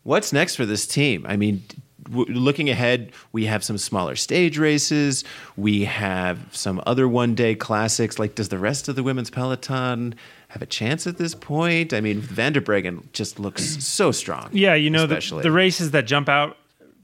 [0.03, 1.25] what's next for this team?
[1.27, 1.63] I mean,
[2.03, 5.23] w- looking ahead, we have some smaller stage races.
[5.55, 8.19] We have some other one day classics.
[8.19, 10.15] Like, does the rest of the women's peloton
[10.49, 11.93] have a chance at this point?
[11.93, 14.49] I mean, Van der Breggen just looks so strong.
[14.51, 16.57] Yeah, you know the, the races that jump out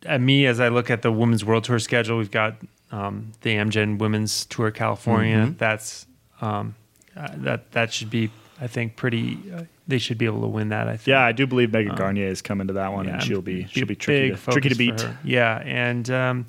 [0.05, 2.17] at me as I look at the women's world tour schedule.
[2.17, 2.55] We've got
[2.91, 5.37] um, the Amgen Women's Tour California.
[5.37, 5.57] Mm-hmm.
[5.57, 6.05] That's
[6.41, 6.75] um,
[7.15, 9.37] uh, that that should be I think pretty.
[9.53, 10.87] Uh, they should be able to win that.
[10.87, 11.07] I think.
[11.07, 13.85] Yeah, I do believe Megan Guarnier is coming to that one, and she'll be she'll
[13.85, 15.07] be tricky to, tricky to beat.
[15.23, 16.45] Yeah, and um,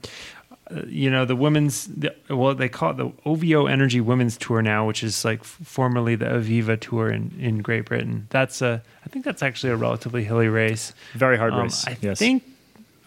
[0.71, 4.61] uh, you know the women's the, well they call it the OVO Energy Women's Tour
[4.63, 8.27] now, which is like f- formerly the Aviva Tour in, in Great Britain.
[8.31, 10.93] That's a I think that's actually a relatively hilly race.
[11.15, 11.87] Very hard Um, race.
[11.87, 12.19] I yes.
[12.19, 12.43] think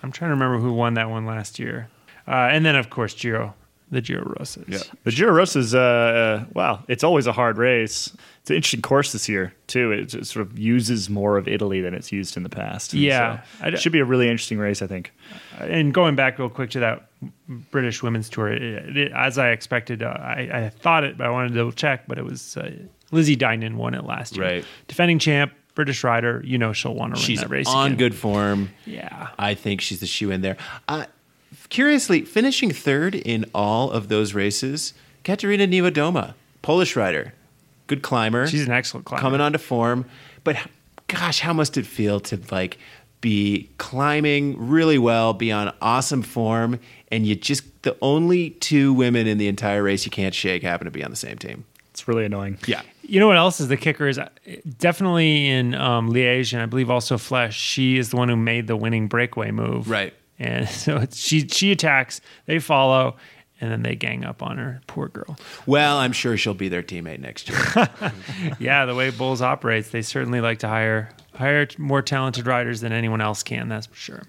[0.04, 1.90] I'm trying to remember who won that one last year,
[2.28, 3.54] uh, and then of course Giro,
[3.92, 4.64] the Giro Rosas.
[4.68, 4.80] Yeah.
[5.04, 8.16] The Giro Rosa is, uh, uh, wow, it's always a hard race.
[8.42, 9.92] It's an interesting course this year, too.
[9.92, 12.92] It, it sort of uses more of Italy than it's used in the past.
[12.94, 13.42] And Yeah.
[13.60, 15.12] so it should be a really interesting race, I think.
[15.60, 17.08] and going back real quick to that
[17.70, 18.62] British women's tour, it,
[18.98, 22.08] it, as I expected, uh, I, I thought it, but I wanted to double check.
[22.08, 22.72] But it was uh,
[23.12, 24.66] Lizzie Deignan won it last year, Right.
[24.88, 26.42] Defending champ, British rider.
[26.44, 27.98] You know she'll want to run She's that race on again.
[28.00, 28.70] good form.
[28.88, 30.58] Yeah, I think she's the shoe in there.
[30.88, 31.06] Uh,
[31.70, 37.34] curiously, finishing third in all of those races Katerina Niewiadoma, Polish rider,
[37.88, 38.48] good climber.
[38.48, 39.22] She's an excellent climber.
[39.22, 40.06] coming onto form.
[40.44, 40.58] But
[41.08, 42.78] gosh, how must it feel to like
[43.22, 46.80] be climbing really well, be on awesome form,
[47.12, 50.86] and you just the only two women in the entire race you can't shake happen
[50.86, 51.65] to be on the same team.
[51.91, 52.58] It's really annoying.
[52.65, 52.82] Yeah.
[53.04, 54.30] You know what else is the kicker is uh,
[54.78, 57.52] definitely in um, Liège and I believe also Flèche.
[57.52, 60.13] She is the one who made the winning breakaway move, Right.
[60.39, 63.17] And so it's, she she attacks, they follow,
[63.62, 64.82] and then they gang up on her.
[64.88, 65.38] Poor girl.
[65.65, 67.60] Well, I'm sure she'll be their teammate next year.
[68.60, 72.91] yeah, the way Boels operates, they certainly like to hire hire more talented riders than
[72.91, 73.69] anyone else can.
[73.69, 74.24] That's for sure.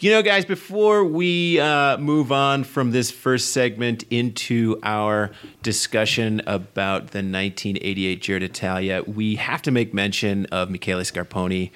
[0.00, 5.32] You know, guys, before we uh, move on from this first segment into our
[5.64, 11.72] discussion about the 1988 Giro d'Italia, we have to make mention of Michele Scarponi.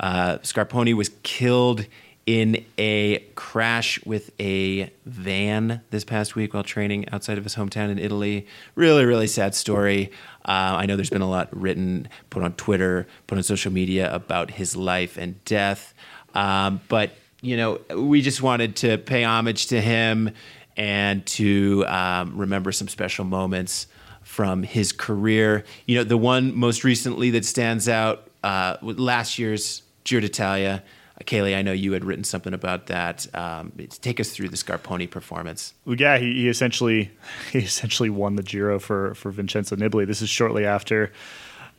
[0.00, 1.86] Uh, Scarponi was killed
[2.26, 7.88] in a crash with a van this past week while training outside of his hometown
[7.88, 8.46] in Italy.
[8.74, 10.10] Really, really sad story.
[10.44, 14.12] Uh, I know there's been a lot written, put on Twitter, put on social media
[14.12, 15.94] about his life and death.
[16.34, 17.12] Um, but
[17.42, 20.30] you know, we just wanted to pay homage to him
[20.76, 23.86] and to um, remember some special moments
[24.22, 25.64] from his career.
[25.86, 30.82] You know, the one most recently that stands out uh, last year's Giro d'Italia.
[31.24, 33.26] Caley, I know you had written something about that.
[33.34, 35.72] Um, take us through the Scarponi performance.
[35.86, 37.10] Yeah, he, he essentially
[37.52, 40.06] he essentially won the Giro for for Vincenzo Nibali.
[40.06, 41.12] This is shortly after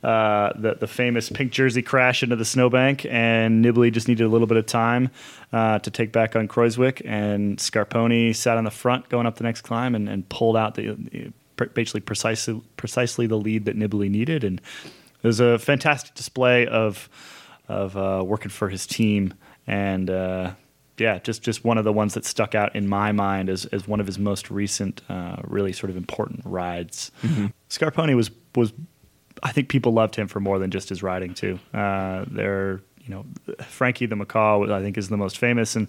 [0.03, 4.29] uh, the the famous pink jersey crash into the snowbank, and Nibali just needed a
[4.29, 5.11] little bit of time
[5.53, 9.43] uh, to take back on Kruijswijk, and Scarponi sat on the front going up the
[9.43, 10.95] next climb and, and pulled out the
[11.73, 14.61] basically precisely precisely the lead that Nibali needed, and
[15.23, 17.09] it was a fantastic display of
[17.67, 19.33] of uh, working for his team
[19.65, 20.09] and.
[20.09, 20.51] Uh,
[20.99, 23.87] yeah, just just one of the ones that stuck out in my mind as, as
[23.87, 27.11] one of his most recent, uh, really sort of important rides.
[27.21, 27.47] Mm-hmm.
[27.69, 28.73] Scarponi was was,
[29.43, 31.59] I think people loved him for more than just his riding too.
[31.73, 33.25] Uh, there, you know,
[33.63, 35.87] Frankie the macaw, I think, is the most famous, and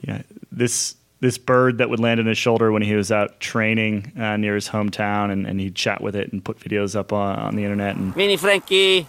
[0.00, 3.38] you know, this this bird that would land on his shoulder when he was out
[3.38, 7.12] training uh, near his hometown, and, and, he'd chat with it and put videos up
[7.12, 7.94] on, on the internet.
[7.94, 9.06] And Mini Frankie,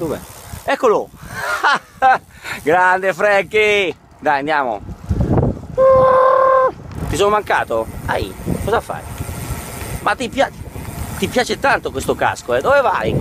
[0.00, 0.43] dove?
[0.64, 1.10] Eccolo!
[2.62, 3.94] Grande Frankie!
[4.18, 4.80] Dai, andiamo.
[7.08, 7.86] Ti sono mancato?
[8.06, 8.32] Ai,
[8.64, 9.02] cosa fai?
[10.00, 10.50] Ma ti, pia-
[11.18, 12.60] ti piace tanto questo casco, eh?
[12.62, 13.12] Dove vai?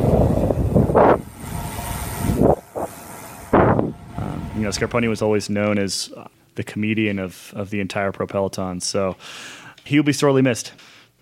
[4.15, 8.11] Um, you know, Scarponi was always known as uh, the comedian of, of the entire
[8.11, 9.15] Pro Peloton, so
[9.83, 10.71] he'll be sorely missed.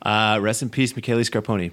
[0.03, 1.71] Uh, rest in peace, Michele Scarponi.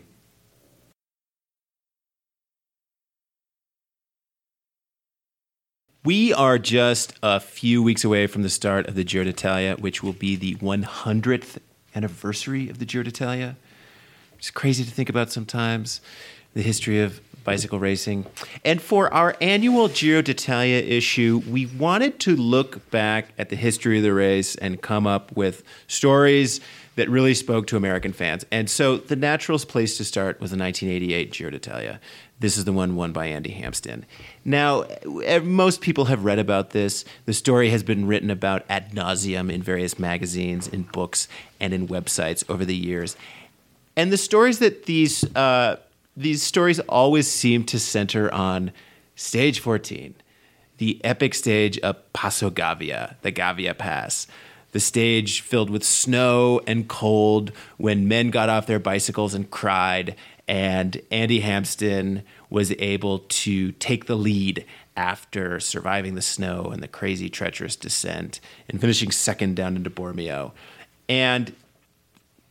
[6.08, 10.02] We are just a few weeks away from the start of the Giro d'Italia, which
[10.02, 11.58] will be the 100th
[11.94, 13.56] anniversary of the Giro d'Italia.
[14.38, 16.00] It's crazy to think about sometimes
[16.54, 18.24] the history of bicycle racing.
[18.64, 23.98] And for our annual Giro d'Italia issue, we wanted to look back at the history
[23.98, 26.62] of the race and come up with stories
[26.96, 28.46] that really spoke to American fans.
[28.50, 32.00] And so the natural place to start was the 1988 Giro d'Italia.
[32.40, 34.04] This is the one won by Andy Hampsten.
[34.44, 34.84] Now,
[35.42, 37.04] most people have read about this.
[37.24, 41.26] The story has been written about ad nauseum in various magazines, in books,
[41.58, 43.16] and in websites over the years.
[43.96, 45.76] And the stories that these uh,
[46.16, 48.72] these stories always seem to center on
[49.16, 50.14] stage 14,
[50.78, 54.28] the epic stage of Passo Gavia, the Gavia Pass
[54.72, 60.14] the stage filled with snow and cold when men got off their bicycles and cried.
[60.48, 64.64] And Andy Hampsten was able to take the lead
[64.96, 70.52] after surviving the snow and the crazy, treacherous descent and finishing second down into Bormio.
[71.08, 71.54] And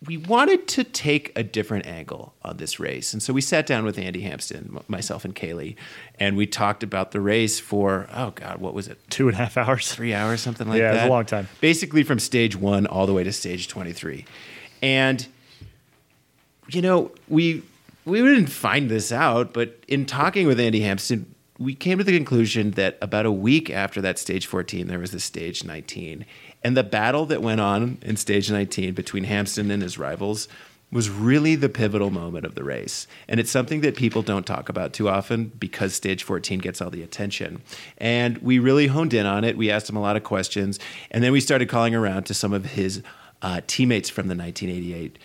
[0.06, 3.14] we wanted to take a different angle on this race.
[3.14, 5.76] And so we sat down with Andy Hampsten, myself and Caley,
[6.20, 9.00] and we talked about the race for, oh God, what was it?
[9.10, 9.92] Two and a half hours.
[9.92, 10.96] Three hours, something like yeah, that.
[10.96, 11.48] Yeah, it was a long time.
[11.62, 14.26] Basically from stage one all the way to stage 23.
[14.84, 15.26] And,
[16.70, 17.64] you know, we,
[18.08, 22.15] we didn't find this out, but in talking with Andy Hampsten, we came to the
[22.15, 26.26] conclusion that about a week after that stage 14, there was the stage 19.
[26.63, 30.48] And the battle that went on in stage 19 between Hampsten and his rivals
[30.89, 33.08] was really the pivotal moment of the race.
[33.28, 36.89] And it's something that people don't talk about too often because stage 14 gets all
[36.89, 37.62] the attention.
[37.98, 39.58] And we really honed in on it.
[39.58, 40.80] We asked him a lot of questions.
[41.12, 43.04] And then we started calling around to some of his
[43.41, 45.17] uh, teammates from the 1988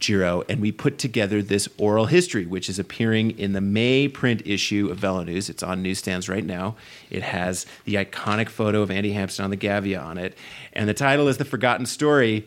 [0.00, 4.42] Giro, and we put together this oral history, which is appearing in the May print
[4.44, 5.48] issue of Velo News.
[5.48, 6.76] It's on newsstands right now.
[7.10, 10.36] It has the iconic photo of Andy Hampsten on the Gavia on it,
[10.72, 12.46] and the title is The Forgotten Story.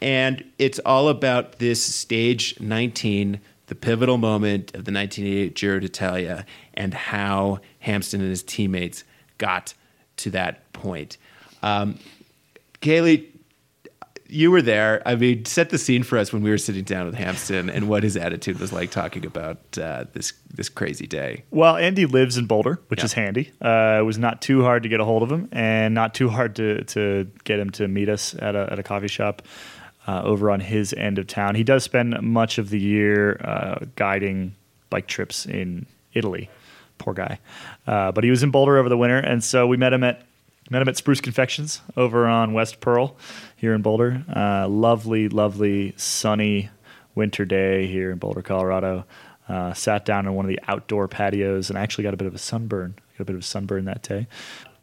[0.00, 6.44] And it's all about this stage 19, the pivotal moment of the 1988 Giro d'Italia,
[6.74, 9.04] and how Hampsten and his teammates
[9.38, 9.74] got
[10.16, 11.18] to that point.
[11.62, 11.98] Um,
[12.80, 13.31] Caley,
[14.32, 15.02] you were there.
[15.06, 17.88] I mean, set the scene for us when we were sitting down with Hampsten and
[17.88, 21.44] what his attitude was like talking about uh, this this crazy day.
[21.50, 23.04] Well, Andy lives in Boulder, which Yeah.
[23.06, 23.50] is handy.
[23.60, 26.28] Uh, it was not too hard to get a hold of him, and not too
[26.28, 29.42] hard to to get him to meet us at a at a coffee shop
[30.08, 31.54] uh, over on his end of town.
[31.54, 34.54] He does spend much of the year uh, guiding
[34.90, 36.48] bike trips in Italy.
[36.98, 37.38] Poor guy,
[37.86, 40.22] uh, but he was in Boulder over the winter, and so we met him at
[40.72, 43.14] met him at Spruce Confections over on West Pearl
[43.56, 44.24] here in Boulder.
[44.34, 46.70] Uh, lovely, lovely, sunny
[47.14, 49.04] winter day here in Boulder, Colorado.
[49.46, 52.34] Uh, sat down on one of the outdoor patios and actually got a bit of
[52.34, 52.94] a sunburn.
[53.18, 54.26] Got a bit of a sunburn that day.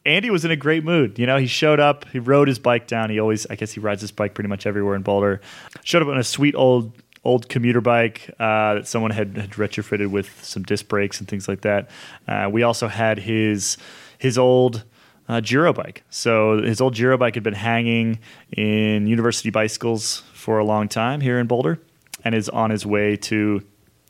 [0.05, 1.17] Andy was in a great mood.
[1.17, 3.09] You know, he showed up, he rode his bike down.
[3.09, 5.41] He always, I guess, he rides his bike pretty much everywhere in Boulder.
[5.83, 10.07] Showed up on a sweet old old commuter bike uh, that someone had, had retrofitted
[10.07, 11.89] with some disc brakes and things like that.
[12.27, 13.77] Uh, we also had his
[14.19, 14.83] his old
[15.29, 16.03] uh, Giro bike.
[16.09, 18.19] So his old Giro bike had been hanging
[18.51, 21.79] in University Bicycles for a long time here in Boulder,
[22.25, 23.61] and is on his way to.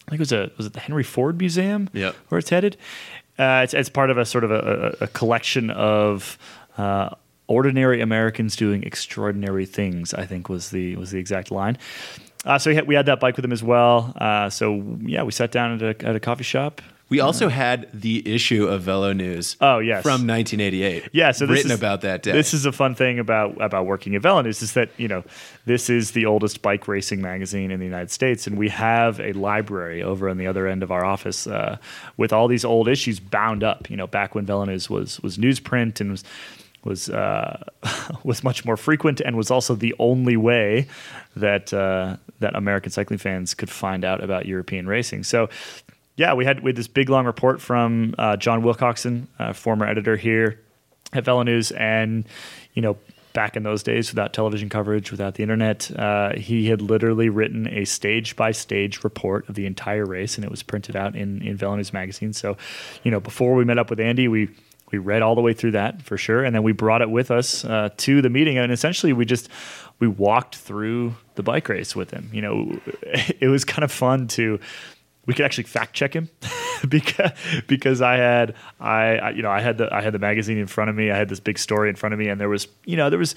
[0.07, 1.89] I think it was a was it the Henry Ford Museum?
[1.93, 2.15] Yep.
[2.29, 2.77] where it's headed.
[3.37, 6.37] Uh, it's, it's part of a sort of a, a, a collection of
[6.77, 7.09] uh,
[7.47, 10.13] ordinary Americans doing extraordinary things.
[10.13, 11.77] I think was the was the exact line.
[12.45, 14.13] Uh, so we had, we had that bike with him as well.
[14.15, 16.81] Uh, so yeah, we sat down at a, at a coffee shop.
[17.09, 19.57] We also had the issue of Velo News.
[19.59, 20.03] Oh, yes.
[20.03, 21.09] from 1988.
[21.11, 22.31] Yeah, so this written is, about that day.
[22.31, 25.23] This is a fun thing about about working at Velo News is that you know
[25.65, 29.33] this is the oldest bike racing magazine in the United States, and we have a
[29.33, 31.77] library over on the other end of our office uh,
[32.17, 33.89] with all these old issues bound up.
[33.89, 36.23] You know, back when Velonews was was newsprint and was
[36.83, 37.63] was uh,
[38.23, 40.87] was much more frequent and was also the only way
[41.35, 45.23] that uh, that American cycling fans could find out about European racing.
[45.23, 45.49] So
[46.19, 49.87] yeah, we had we had this big long report from uh, John Wilcockson, uh, former
[49.87, 50.59] editor here
[51.13, 52.25] at Velo News, and
[52.73, 52.97] you know.
[53.31, 57.67] Back in those days, without television coverage, without the internet, uh, he had literally written
[57.67, 61.43] a stage by stage report of the entire race, and it was printed out in
[61.43, 62.33] in Velo News magazine.
[62.33, 62.57] So,
[63.03, 64.49] you know, before we met up with Andy, we
[64.91, 67.29] we read all the way through that for sure, and then we brought it with
[67.29, 69.47] us uh, to the meeting, and essentially we just
[69.99, 72.31] we walked through the bike race with him.
[72.33, 72.79] You know,
[73.39, 74.59] it was kind of fun to
[75.29, 76.27] we could actually fact check him
[76.89, 77.31] because
[77.67, 80.65] because I had I, I you know I had the I had the magazine in
[80.65, 81.11] front of me.
[81.11, 83.19] I had this big story in front of me, and there was you know there
[83.19, 83.35] was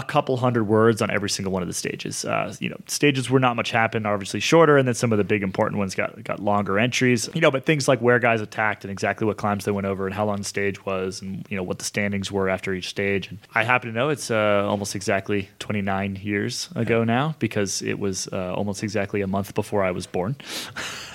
[0.00, 2.24] a couple hundred words on every single one of the stages.
[2.24, 5.24] Uh, you know, stages where not much happened, obviously shorter, and then some of the
[5.24, 7.28] big important ones got got longer entries.
[7.34, 10.06] You know, but things like where guys attacked and exactly what climbs they went over
[10.06, 12.88] and how long the stage was, and you know what the standings were after each
[12.88, 13.28] stage.
[13.28, 17.98] And I happen to know it's uh, almost exactly 29 years ago now because it
[17.98, 20.36] was uh, almost exactly a month before I was born.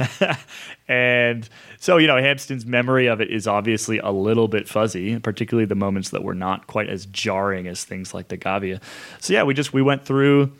[0.87, 5.65] and so, you know, Hampsten's memory of it is obviously a little bit fuzzy, particularly
[5.65, 8.37] the moments that were not quite as jarring as things like the
[8.79, 8.87] Gavia.
[9.19, 10.51] So, yeah, we just we went through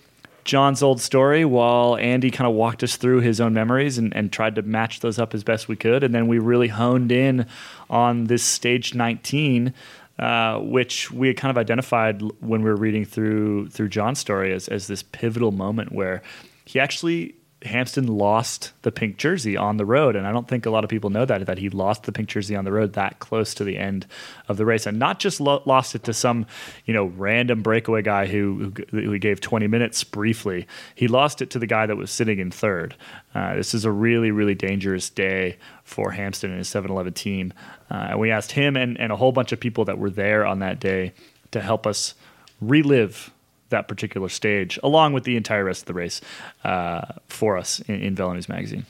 [0.44, 4.32] John's old story while Andy kind of walked us through his own memories and, and
[4.32, 6.04] tried to match those up as best we could.
[6.04, 7.48] And then we really honed in
[7.90, 9.74] on this stage 19.
[10.18, 14.54] Uh, which we had kind of identified when we were reading through through John's story
[14.54, 16.24] as, as this pivotal moment where
[16.64, 20.70] he actually Hampsten lost the pink jersey on the road, and I don't think a
[20.70, 23.20] lot of people know that that he lost the pink jersey on the road that
[23.20, 24.06] close to the end
[24.48, 26.46] of the race, and not just lo- lost it to some
[26.86, 30.68] you know random breakaway guy who who, who gave 20 minutes briefly.
[30.96, 32.96] He lost it to the guy that was sitting in third.
[33.34, 37.54] Uh, this is a really really dangerous day for Hampsten and his 7-Eleven team,
[37.92, 40.46] uh, and we asked him and, and a whole bunch of people that were there
[40.46, 41.14] on that day
[41.52, 42.16] to help us
[42.62, 43.32] relive
[43.70, 46.22] that particular stage, along with the entire rest of the race,
[46.64, 48.86] uh, for us in, in Velo News magazine.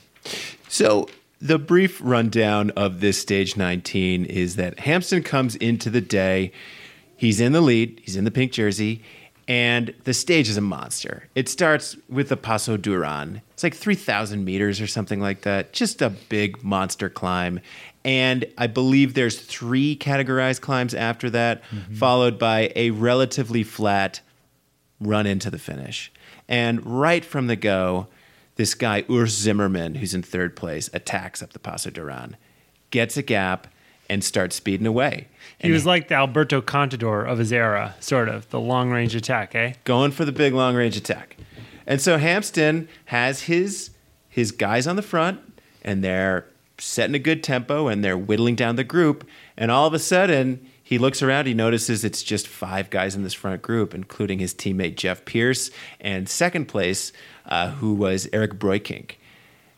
[0.67, 1.07] So
[1.39, 6.51] the brief rundown of this stage 19 is that Hampsten comes into the day.
[7.17, 8.01] He's in the lead.
[8.03, 9.03] He's in the pink jersey.
[9.47, 11.29] And the stage is a monster.
[11.35, 13.43] It starts with the Passo Duran.
[13.53, 15.71] It's like 3,000 meters or something like that.
[15.71, 17.59] Just a big monster climb.
[18.03, 21.63] And I believe there's three categorized climbs after that,
[21.93, 24.21] followed by a relatively flat
[24.99, 26.11] run into the finish.
[26.47, 28.07] And right from the go,
[28.55, 32.37] this guy, Urs Zimmermann, who's in third place, attacks up the Passo Duran,
[32.91, 33.67] gets a gap,
[34.09, 35.27] and starts speeding away.
[35.59, 39.55] He was like the Alberto Contador of his era, sort of the long range attack,
[39.55, 39.73] eh?
[39.83, 41.37] going for the big long range attack.
[41.87, 43.91] And so Hampsten has his
[44.29, 45.39] his guys on the front
[45.81, 46.45] and they're
[46.77, 49.25] setting a good tempo and they're whittling down the group
[49.55, 53.23] and all of a sudden he looks around, he notices it's just five guys in
[53.23, 57.11] this front group, including his teammate Jeff Pierce, and second place,
[57.47, 59.13] uh, who was Erik Breukink.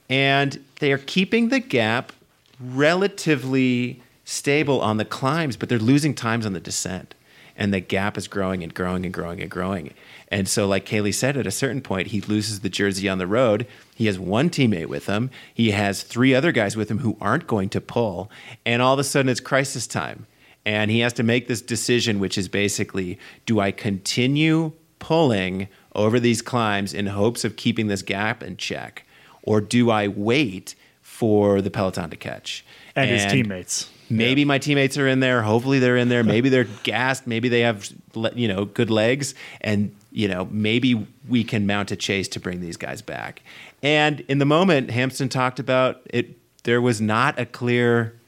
[0.09, 2.11] And they are keeping the gap
[2.59, 7.15] relatively stable on the climbs, but they're losing times on the descent.
[7.55, 9.93] And the gap is growing and growing and growing and growing.
[10.27, 13.27] And so, like Caley said, at a certain point, he loses the jersey on the
[13.27, 13.65] road.
[13.95, 15.31] He has one teammate with him.
[15.53, 18.29] He has three other guys with him who aren't going to pull.
[18.65, 20.27] And all of a sudden, it's crisis time.
[20.67, 26.19] And he has to make this decision, which is basically do I continue pulling over
[26.19, 29.05] these climbs in hopes of keeping this gap in check?
[29.43, 32.65] Or do I wait for the Peloton to catch?
[32.97, 33.89] And, his teammates.
[34.09, 35.41] Maybe my teammates are in there.
[35.41, 36.23] Hopefully they're in there.
[36.35, 37.27] Maybe they're gassed.
[37.27, 37.89] Maybe they have
[38.35, 42.59] you know good legs, and you know maybe we can mount a chase to bring
[42.59, 43.41] these guys back.
[43.81, 46.37] And in the moment, Hampsten talked about it.
[46.63, 48.19] There was not a clear.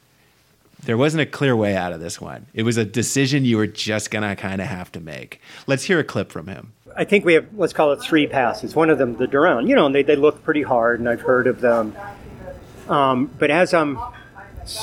[0.83, 2.47] There wasn't a clear way out of this one.
[2.53, 5.41] It was a decision you were just gonna kind of have to make.
[5.67, 6.73] Let's hear a clip from him.
[6.95, 8.75] I think we have, let's call it three passes.
[8.75, 11.21] One of them, the Duran, you know, and they, they look pretty hard, and I've
[11.21, 11.95] heard of them.
[12.89, 13.99] Um, but as I'm,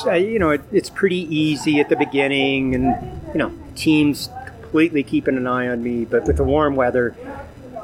[0.06, 5.36] you know, it, it's pretty easy at the beginning, and, you know, teams completely keeping
[5.36, 6.04] an eye on me.
[6.04, 7.16] But with the warm weather,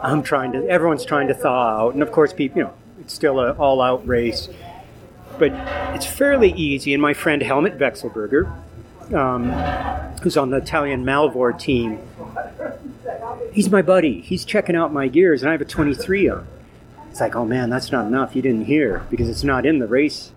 [0.02, 1.94] I'm trying to, everyone's trying to thaw out.
[1.94, 4.48] And of course, people, you know, it's still an all out race.
[5.42, 5.54] But
[5.96, 6.94] it's fairly easy.
[6.94, 8.46] And my friend Helmut Wechselberger,
[9.12, 9.50] um,
[10.20, 11.98] who's on the Italian Malvor team,
[13.52, 14.20] he's my buddy.
[14.20, 16.46] He's checking out my gears, and I have a 23 on.
[17.10, 18.36] It's like, oh man, that's not enough.
[18.36, 20.30] You didn't hear because it's not in the race.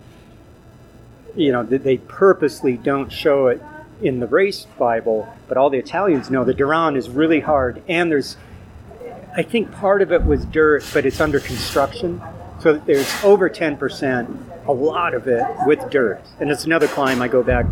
[1.35, 3.61] You know, they purposely don't show it
[4.01, 8.09] in the race Bible, but all the Italians know the Duran is really hard, and
[8.11, 8.37] there's,
[9.37, 12.23] I think part of it was dirt, but it's under construction,
[12.65, 17.27] so there's over 10%, a lot of it with dirt, and it's another climb I
[17.27, 17.67] go back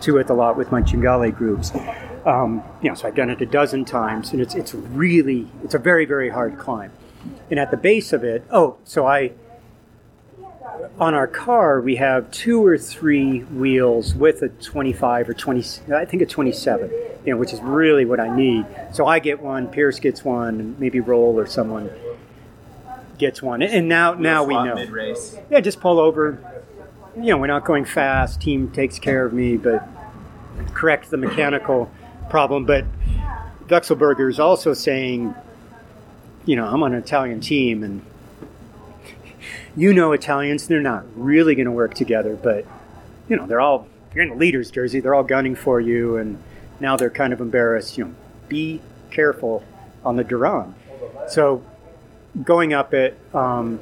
[0.00, 1.70] to it a lot with my Cinghiale groups.
[2.24, 5.74] Um, you know, so I've done it a dozen times, and it's it's really it's
[5.74, 6.92] a very very hard climb.
[7.50, 9.32] And at the base of it, oh, so I
[10.98, 16.06] on our car we have two or three wheels with a 25 or 20, I
[16.06, 16.90] think a 27,
[17.26, 18.64] you know, which is really what I need.
[18.94, 21.90] So I get one, Pierce gets one, maybe Roll or someone
[23.18, 23.62] gets one.
[23.62, 24.74] And now now we know.
[24.74, 25.36] Mid-race.
[25.50, 26.38] Yeah, just pull over.
[27.16, 28.40] You know, we're not going fast.
[28.40, 29.86] Team takes care of me, but
[30.74, 31.90] correct the mechanical
[32.30, 32.64] problem.
[32.64, 32.84] But
[33.66, 35.34] Wechselberger is also saying,
[36.44, 38.04] you know, I'm on an Italian team, and
[39.76, 42.64] you know Italians, they're not really going to work together, but
[43.28, 46.42] you know, they're all you're in the leader's jersey, they're all gunning for you, and
[46.80, 47.98] now they're kind of embarrassed.
[47.98, 48.14] You know,
[48.48, 49.64] be careful
[50.04, 50.74] on the Duran.
[51.28, 51.62] So
[52.42, 53.80] going up it, um,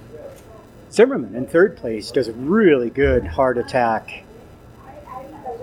[0.91, 4.25] Zimmermann in third place does a really good hard attack,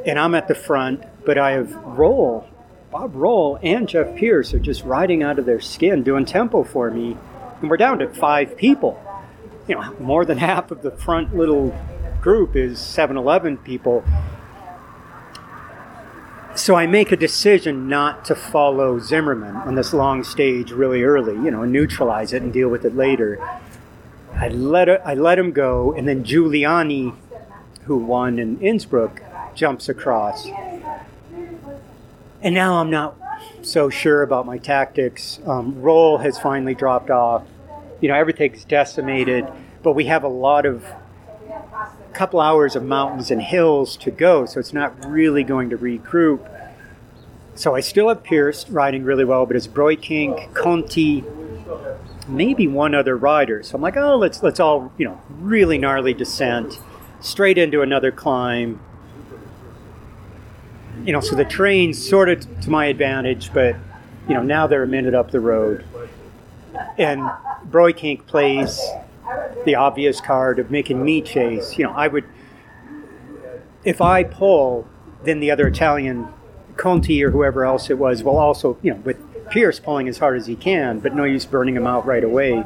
[0.06, 2.48] and I'm at the front, but I have Roll,
[2.92, 6.92] Bob Roll, and Jeff Pierce are just riding out of their skin doing tempo for
[6.92, 7.18] me,
[7.62, 9.02] and we're down to five people.
[9.68, 11.76] You know, more than half of the front little
[12.22, 14.04] group is 7 Eleven people.
[16.56, 21.34] So I make a decision not to follow Zimmermann on this long stage really early,
[21.34, 23.40] you know, neutralize it and deal with it later.
[24.34, 27.16] I let it, I let him go, and then Giuliani,
[27.84, 29.22] who won in Innsbruck,
[29.56, 30.48] jumps across.
[32.42, 33.18] And now I'm not
[33.62, 35.40] so sure about my tactics.
[35.46, 37.44] Um, Roll has finally dropped off
[38.04, 39.48] you know everything's decimated,
[39.82, 40.84] but we have a lot of
[42.14, 46.50] couple hours of mountains and hills to go, so it's not really going to regroup.
[47.56, 51.24] So I still have Pierce riding really well, but it's Breukink, Conti,
[52.28, 53.62] maybe one other rider.
[53.64, 56.80] So I'm like, oh, let's let's all you know really gnarly descent,
[57.20, 58.80] straight into another climb.
[61.04, 63.76] You know, so the train's sort of to my advantage, but
[64.28, 65.84] you know now they're a minute up the road,
[66.98, 67.22] and
[67.70, 68.80] Breukink plays
[69.66, 71.78] the obvious card of making me chase.
[71.78, 72.26] You know, I would,
[73.84, 74.88] if I pull,
[75.24, 76.28] then the other Italian,
[76.76, 79.18] Conti or whoever else it was, will also, you know, with
[79.50, 82.64] Pierce pulling as hard as he can, but no use burning him out right away.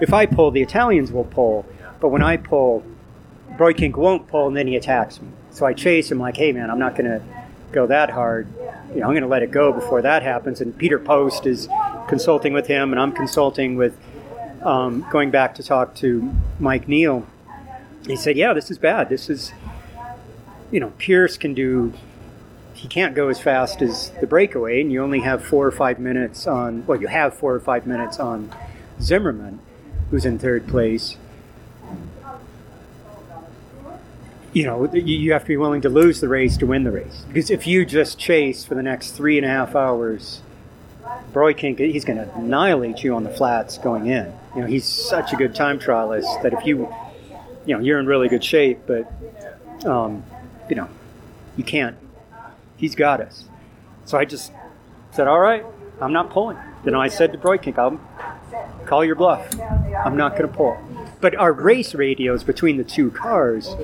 [0.00, 1.66] If I pull, the Italians will pull,
[2.00, 2.82] but when I pull,
[3.56, 5.28] Breukink won't pull, and then he attacks me.
[5.50, 7.22] So I chase him like, hey man, I'm not going to
[7.72, 8.48] go that hard.
[8.94, 10.60] You know, I'm going to let it go before that happens.
[10.60, 11.68] And Peter Post is
[12.08, 13.96] consulting with him, and I'm consulting with
[14.62, 17.26] um, going back to talk to Mike Neel,
[18.06, 19.08] he said, "Yeah, this is bad.
[19.08, 19.52] This is,
[20.70, 21.92] you know, Pierce can do.
[22.74, 25.98] He can't go as fast as the breakaway, and you only have four or five
[25.98, 26.86] minutes on.
[26.86, 28.50] Well, you have four or five minutes on
[29.00, 29.60] Zimmermann,
[30.10, 31.16] who's in third place."
[34.52, 36.90] you know, you you have to be willing to lose the race to win the
[36.90, 37.24] race.
[37.28, 40.42] Because if you just chase for the next three and a half hours,
[41.30, 44.32] Breukink, he's going to annihilate you on the flats going in.
[44.54, 46.88] You know, he's such a good time trialist that if you,
[47.66, 49.10] you know, you're in really good shape, but,
[49.84, 50.24] um,
[50.68, 50.88] you know,
[51.56, 51.96] you can't.
[52.76, 53.44] He's got us.
[54.04, 54.52] So I just
[55.12, 55.64] said, all right,
[56.00, 56.58] I'm not pulling.
[56.84, 58.00] Then I said to Breukink, I'll
[58.86, 59.58] call your bluff.
[60.04, 60.78] I'm not going to pull.
[61.20, 63.76] But our race radios between the two cars,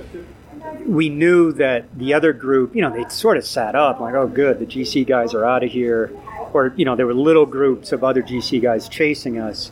[0.87, 4.27] we knew that the other group, you know, they sort of sat up like, oh,
[4.27, 6.11] good, the GC guys are out of here.
[6.57, 9.71] Or, you know, there were little groups of other GC guys chasing us.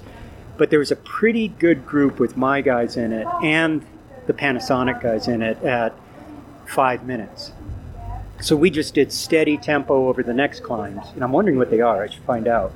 [0.57, 3.85] But there was a pretty good group with my guys in it and
[4.27, 5.95] the Panasonic guys in it at
[6.67, 7.53] five minutes.
[8.41, 11.07] So we just did steady tempo over the next climbs.
[11.15, 12.03] And I'm wondering what they are.
[12.03, 12.73] I should find out.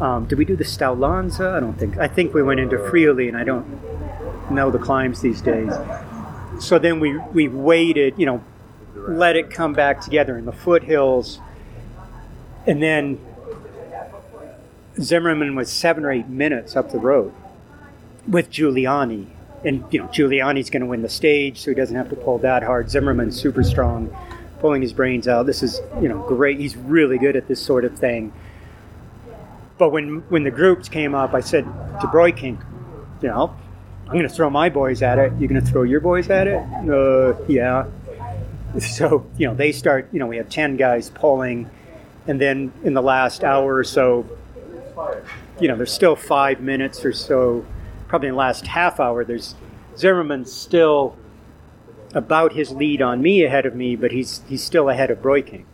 [0.00, 1.54] Um, did we do the Staulanza?
[1.54, 1.98] I don't think.
[1.98, 3.66] I think we went into Friuli, and I don't
[4.50, 5.72] know the climbs these days.
[6.60, 8.44] So then we, we waited, you know,
[8.94, 11.40] let it come back together in the foothills.
[12.66, 13.18] And then
[15.00, 17.32] Zimmermann was seven or eight minutes up the road
[18.26, 19.28] with Giuliani.
[19.64, 22.38] And, you know, Giuliani's going to win the stage, so he doesn't have to pull
[22.38, 22.90] that hard.
[22.90, 24.14] Zimmermann's super strong,
[24.60, 25.46] pulling his brains out.
[25.46, 26.58] This is, you know, great.
[26.58, 28.32] He's really good at this sort of thing.
[29.78, 32.64] But when, when the groups came up, I said to Breukink,
[33.22, 33.54] you know,
[34.06, 35.32] I'm going to throw my boys at it.
[35.38, 36.62] You're going to throw your boys at it?
[36.88, 37.86] Uh, yeah.
[38.78, 41.70] So, you know, they start, you know, we have 10 guys pulling.
[42.26, 44.26] And then in the last hour or so,
[45.60, 47.64] you know, there's still five minutes or so,
[48.08, 49.54] probably in the last half hour, there's
[49.96, 51.16] Zimmermann's still
[52.14, 55.64] about his lead on me ahead of me, but he's he's still ahead of Breukink.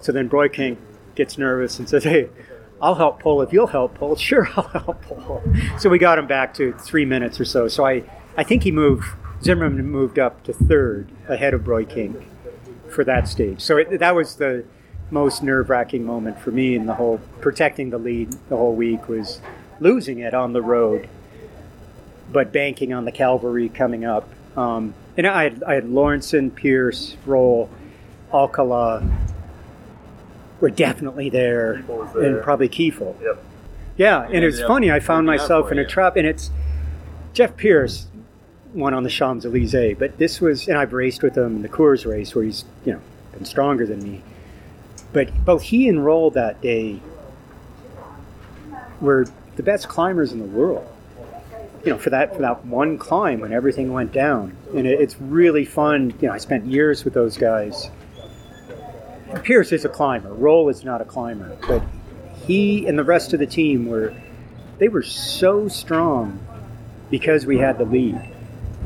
[0.00, 0.76] So then Breukink
[1.14, 2.28] gets nervous and says, Hey,
[2.80, 4.16] I'll help pull if you'll help pull.
[4.24, 5.42] Sure, I'll help pull.
[5.78, 7.68] So we got him back to three minutes or so.
[7.68, 8.04] So I,
[8.36, 9.06] I think he moved,
[9.42, 12.24] Zimmermann moved up to third ahead of Breukink
[12.88, 13.60] for that stage.
[13.60, 14.64] So it, that was the
[15.14, 19.08] most nerve wracking moment for me in the whole protecting the lead the whole week
[19.08, 19.40] was
[19.78, 21.08] losing it on the road,
[22.32, 24.28] but banking on the cavalry coming up.
[24.56, 27.70] Um, and I had, I had Lauritzen, Pierce, Roll,
[28.32, 29.08] Alcala
[30.60, 32.22] were definitely there, there.
[32.22, 33.14] and probably Kiefel.
[33.22, 33.44] Yep.
[33.96, 34.90] Yeah, and it was funny.
[34.90, 36.50] I found myself in a trap, and it's
[37.32, 38.08] Jeff Pierce
[38.72, 41.68] won on the Champs Elysees, but this was, and I've raced with him in the
[41.68, 43.00] Coors race where he's, you know,
[43.32, 44.22] been stronger than me.
[45.14, 47.00] But both he and Roll that day
[49.00, 50.86] were the best climbers in the world.
[51.84, 55.18] You know, for that for that one climb when everything went down, and it, it's
[55.20, 56.14] really fun.
[56.20, 57.90] You know, I spent years with those guys.
[59.42, 60.32] Pierce is a climber.
[60.32, 61.82] Roll is not a climber, but
[62.46, 64.14] he and the rest of the team were
[64.78, 66.44] they were so strong
[67.10, 68.20] because we had the lead,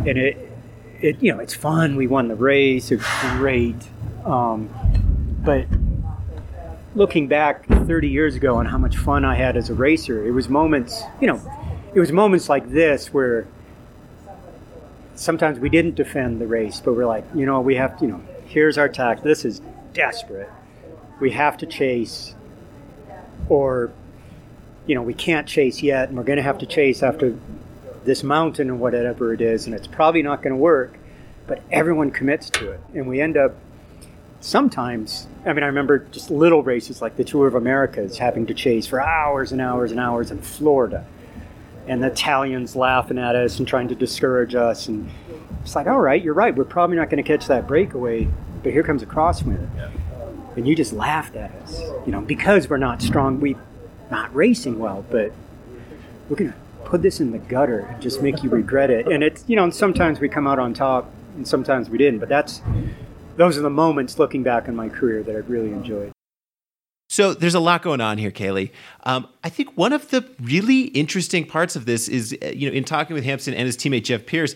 [0.00, 0.52] and it
[1.00, 1.96] it you know it's fun.
[1.96, 2.90] We won the race.
[2.90, 3.76] It was great,
[4.26, 4.68] um,
[5.44, 5.66] but
[6.98, 10.32] looking back 30 years ago on how much fun I had as a racer, it
[10.32, 11.40] was moments you know
[11.94, 13.46] it was moments like this where
[15.14, 18.10] sometimes we didn't defend the race, but we're like you know we have to you
[18.10, 19.22] know here's our tact.
[19.22, 19.60] This is
[19.92, 20.50] desperate.
[21.20, 22.34] We have to chase,
[23.48, 23.92] or
[24.86, 27.36] you know, we can't chase yet, and we're going to have to chase after
[28.04, 30.98] this mountain or whatever it is, and it's probably not going to work.
[31.46, 33.54] But everyone commits to it, and we end up
[34.40, 35.26] sometimes.
[35.44, 38.86] I mean, I remember just little races like the Tour of Americas having to chase
[38.86, 41.04] for hours and hours and hours in Florida,
[41.86, 45.10] and the Italians laughing at us and trying to discourage us, and
[45.62, 46.54] it's like, all right, you're right.
[46.54, 48.28] We're probably not going to catch that breakaway,
[48.62, 49.68] but here comes a crosswind,
[50.56, 53.40] and you just laughed at us, you know, because we're not strong.
[53.40, 53.58] We're
[54.10, 55.32] not racing well, but
[56.28, 59.06] we're gonna put this in the gutter and just make you regret it.
[59.06, 62.20] And it's you know, sometimes we come out on top, and sometimes we didn't.
[62.20, 62.60] But that's
[63.38, 66.12] those are the moments looking back on my career that I've really enjoyed.
[67.08, 68.70] So there's a lot going on here, Caley.
[69.04, 72.74] Um, I think one of the really interesting parts of this is, uh, you know,
[72.76, 74.54] in talking with Hampsten and his teammate Jeff Pierce,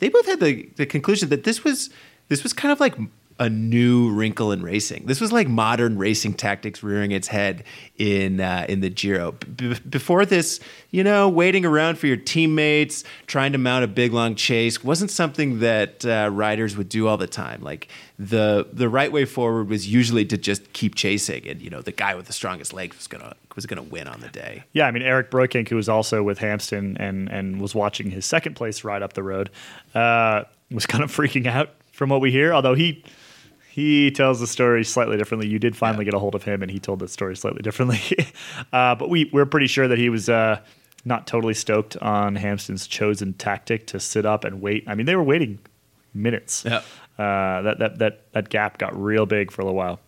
[0.00, 1.90] they both had the, the conclusion that this was
[2.28, 2.96] this was kind of like
[3.38, 5.06] a new wrinkle in racing.
[5.06, 7.64] This was like modern racing tactics rearing its head
[7.96, 9.32] in uh, in the Giro.
[9.32, 10.60] B- before this,
[10.92, 15.10] you know, waiting around for your teammates, trying to mount a big long chase wasn't
[15.10, 17.60] something that uh, riders would do all the time.
[17.60, 17.88] Like
[18.20, 21.92] the the right way forward was usually to just keep chasing, and you know, the
[21.92, 24.62] guy with the strongest legs was gonna was gonna win on the day.
[24.72, 28.24] Yeah, I mean Erik Breukink, who was also with Hampsten and and was watching his
[28.24, 29.50] second place ride up the road,
[29.92, 32.54] uh, was kind of freaking out from what we hear.
[32.54, 33.04] Although he
[33.74, 35.48] he tells the story slightly differently.
[35.48, 38.00] You did finally get a hold of him, and he told the story slightly differently.
[38.72, 40.28] uh, but we we're pretty sure that he was.
[40.28, 40.60] Uh,
[41.06, 44.84] not totally stoked on Hampsten's chosen tactic to sit up and wait.
[44.86, 45.58] I mean, they were waiting
[46.14, 46.64] minutes.
[46.64, 46.82] Yep.
[47.18, 50.00] Uh, that, that that that gap got real big for a little while.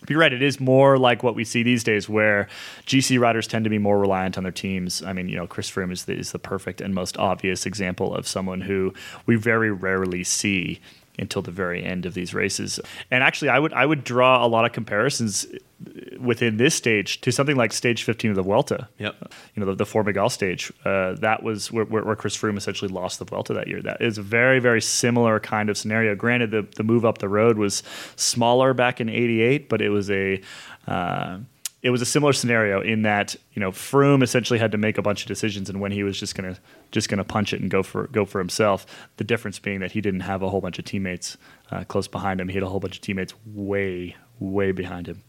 [0.00, 0.32] But you're right.
[0.32, 2.48] It is more like what we see these days, where
[2.86, 5.02] GC riders tend to be more reliant on their teams.
[5.02, 8.14] I mean, you know, Chris Froome is the, is the perfect and most obvious example
[8.14, 8.94] of someone who
[9.26, 10.80] we very rarely see
[11.18, 12.80] until the very end of these races.
[13.10, 15.46] And actually, I would I would draw a lot of comparisons
[16.18, 18.88] within this stage to something like stage 15 of the Vuelta.
[18.98, 19.32] Yep.
[19.54, 20.72] You know, the, the Formigal stage.
[20.84, 23.82] Uh, that was where, where, where Chris Froome essentially lost the Vuelta that year.
[23.82, 26.14] That is a very, very similar kind of scenario.
[26.14, 27.82] Granted, the, the move up the road was
[28.16, 30.40] smaller back in 88, but it was a.
[30.86, 31.38] Uh,
[31.82, 35.02] it was a similar scenario in that you know Froome essentially had to make a
[35.02, 36.56] bunch of decisions, and when he was just gonna
[36.92, 38.86] just gonna punch it and go for go for himself.
[39.16, 41.36] The difference being that he didn't have a whole bunch of teammates
[41.70, 42.48] uh, close behind him.
[42.48, 45.22] He had a whole bunch of teammates way way behind him.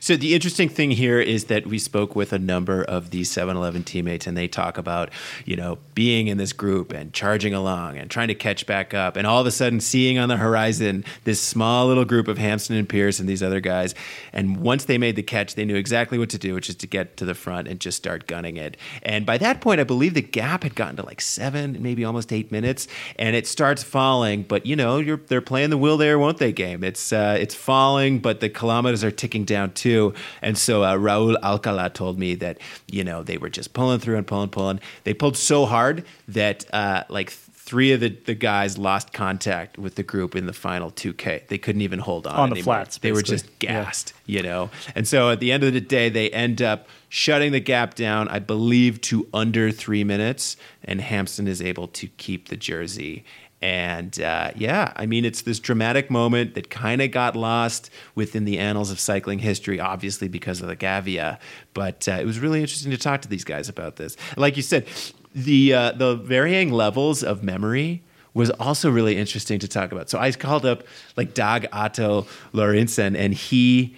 [0.00, 3.84] So the interesting thing here is that we spoke with a number of these 7-Eleven
[3.84, 5.10] teammates, and they talk about
[5.44, 9.16] you know being in this group and charging along and trying to catch back up,
[9.16, 12.76] and all of a sudden seeing on the horizon this small little group of Hampsten
[12.76, 13.94] and Pierce and these other guys.
[14.32, 16.86] And once they made the catch, they knew exactly what to do, which is to
[16.86, 18.76] get to the front and just start gunning it.
[19.02, 22.32] And by that point, I believe the gap had gotten to like seven, maybe almost
[22.32, 24.42] eight minutes, and it starts falling.
[24.42, 26.84] But you know, they're playing the will there, won't they game.
[26.84, 30.14] It's uh, it's falling, but the kilometers are ticking down too.
[30.42, 32.58] And so uh, Raul Alcala told me that
[32.90, 34.80] you know they were just pulling through and pulling, pulling.
[35.04, 37.30] They pulled so hard that uh, like
[37.68, 41.48] three of the, the guys lost contact with the group in the final 2K.
[41.48, 42.76] They couldn't even hold on On the anymore.
[42.76, 44.70] flats, They were just gassed, you know.
[44.94, 48.26] And so at the end of the day, they end up shutting the gap down,
[48.28, 53.22] I believe, to under three minutes, and Hampsten is able to keep the jersey.
[53.60, 58.44] And uh, yeah, I mean, it's this dramatic moment that kind of got lost within
[58.44, 61.38] the annals of cycling history, obviously because of the Gavia.
[61.74, 64.16] But uh, it was really interesting to talk to these guys about this.
[64.36, 64.86] Like you said,
[65.34, 68.02] the uh, the varying levels of memory
[68.34, 70.08] was also really interesting to talk about.
[70.08, 70.84] So I called up
[71.16, 73.96] like Dag Otto Lauritzen, and he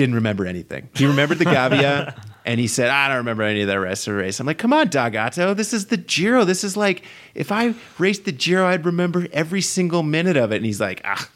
[0.00, 0.88] didn't remember anything.
[0.94, 4.14] He remembered the Gavia, and he said, "I don't remember any of that rest of
[4.14, 6.44] the race." I'm like, "Come on, Dag Otto, this is the Giro.
[6.44, 10.56] This is like if I raced the Giro, I'd remember every single minute of it."
[10.56, 11.28] And he's like, "Ah."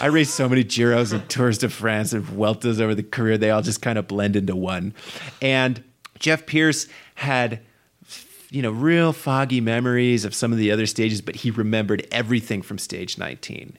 [0.00, 3.36] I raced so many Giros and Tours de France and Vueltas over the career.
[3.36, 4.94] They all just kind of blend into one.
[5.42, 5.84] And
[6.18, 7.60] Jeff Pierce had
[8.48, 12.62] you know, real foggy memories of some of the other stages, but he remembered everything
[12.62, 13.76] from stage 19.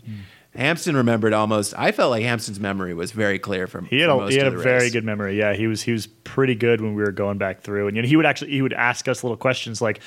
[0.56, 1.74] Hampsten remembered almost.
[1.78, 3.86] I felt like Hampsten's memory was very clear from.
[3.86, 5.38] He had from a, he had a very good memory.
[5.38, 8.04] Yeah, he was he was pretty good when we were going back through, and you
[8.04, 10.00] know, he would actually he would ask us little questions like,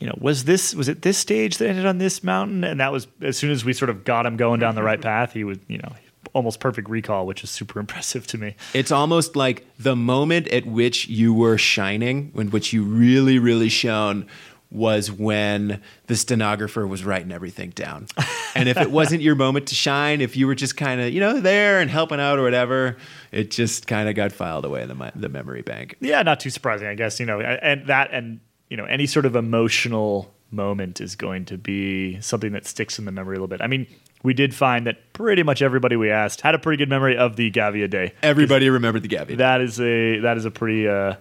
[0.00, 2.64] you know, was this was it this stage that ended on this mountain?
[2.64, 5.00] And that was as soon as we sort of got him going down the right
[5.00, 5.92] path, he would you know
[6.34, 8.56] almost perfect recall, which is super impressive to me.
[8.74, 13.68] It's almost like the moment at which you were shining, when which you really, really
[13.68, 14.26] shone,
[14.72, 18.06] was when the stenographer was writing everything down.
[18.54, 21.20] and if it wasn't your moment to shine, if you were just kind of you
[21.20, 22.96] know there and helping out or whatever,
[23.30, 25.96] it just kind of got filed away in the, the memory bank.
[26.00, 27.20] Yeah, not too surprising, I guess.
[27.20, 31.58] You know, and that and you know any sort of emotional moment is going to
[31.58, 33.62] be something that sticks in the memory a little bit.
[33.62, 33.86] I mean,
[34.22, 37.36] we did find that pretty much everybody we asked had a pretty good memory of
[37.36, 38.14] the Gavia day.
[38.22, 39.36] Everybody remembered the Gavia.
[39.36, 41.16] That is a that is a pretty uh,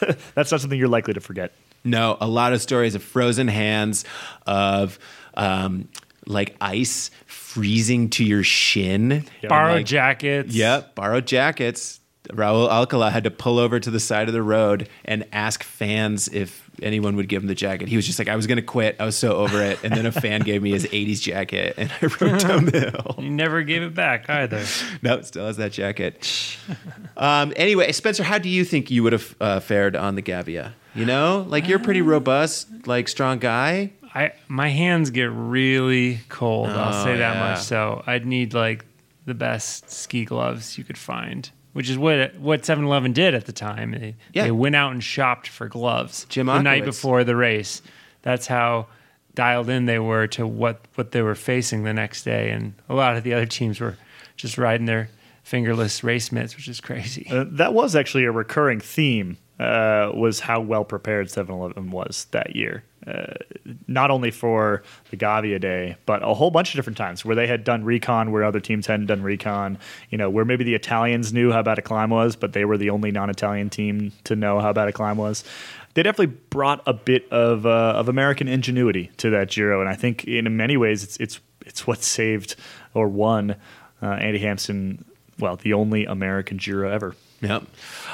[0.34, 1.52] that's not something you're likely to forget.
[1.84, 4.04] No, a lot of stories of frozen hands,
[4.46, 4.98] of
[5.34, 5.88] um,
[6.26, 9.24] like ice freezing to your shin.
[9.48, 10.54] Borrowed Like- jackets.
[10.54, 11.98] Yep, borrowed jackets.
[12.28, 16.28] Raul Alcala had to pull over to the side of the road and ask fans
[16.28, 17.88] if anyone would give him the jacket.
[17.88, 18.94] He was just like, I was going to quit.
[19.00, 19.80] I was so over it.
[19.82, 23.16] And then a fan gave me his 80s jacket and I rode down the hill.
[23.24, 24.64] You never gave it back either.
[25.02, 26.56] No, still has that jacket.
[27.16, 30.74] Um, anyway, Spencer, how do you think you would have uh, fared on the Gavia?
[30.94, 33.92] You know, like you're a pretty robust, like strong guy.
[34.14, 36.68] I my hands get really cold.
[36.70, 37.50] I'll Oh, say that yeah.
[37.52, 37.60] much.
[37.60, 38.84] So I'd need like
[39.24, 43.52] the best ski gloves you could find, which is what what 7-Eleven did at the
[43.52, 43.92] time.
[43.92, 44.44] They, Yeah.
[44.44, 47.82] they went out and shopped for gloves Jim the night before the race.
[48.22, 48.88] That's how
[49.36, 52.94] dialed in they were to what what they were facing the next day, and a
[52.94, 53.96] lot of the other teams were
[54.36, 55.08] just riding their
[55.44, 57.26] fingerless race mitts, which is crazy.
[57.30, 59.36] Uh, that was actually a recurring theme.
[59.60, 62.82] Uh, was how well prepared 7-Eleven was that year.
[63.06, 63.34] Uh,
[63.86, 67.46] not only for the Gavia Day, but a whole bunch of different times where they
[67.46, 69.76] had done recon where other teams hadn't done recon.
[70.08, 72.78] You know, where maybe the Italians knew how bad a climb was, but they were
[72.78, 75.44] the only non-Italian team to know how bad a climb was.
[75.92, 79.94] They definitely brought a bit of uh, of American ingenuity to that Giro, and I
[79.94, 82.56] think in many ways it's it's it's what saved
[82.94, 83.56] or won
[84.02, 85.04] uh, Andy Hampsten.
[85.38, 87.14] Well, the only American Giro ever.
[87.40, 87.64] Yep.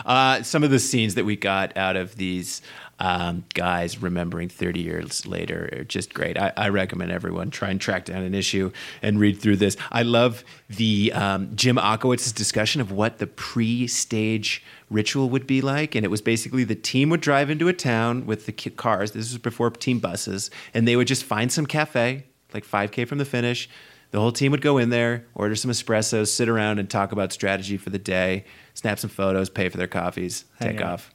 [0.05, 2.62] Uh, some of the scenes that we got out of these
[2.99, 6.39] um, guys remembering 30 years later are just great.
[6.39, 8.70] I, I recommend everyone try and track down an issue
[9.03, 9.77] and read through this.
[9.91, 15.95] I love the um, Jim Ochowicz's discussion of what the pre-stage ritual would be like,
[15.95, 19.12] and it was basically the team would drive into a town with the cars.
[19.12, 22.24] This was before team buses, and they would just find some cafe,
[22.55, 23.68] like 5K from the finish.
[24.12, 27.32] The whole team would go in there, order some espressos, sit around and talk about
[27.32, 28.44] strategy for the day,
[28.74, 30.92] snap some photos, pay for their coffees, Hang take out.
[30.92, 31.14] off.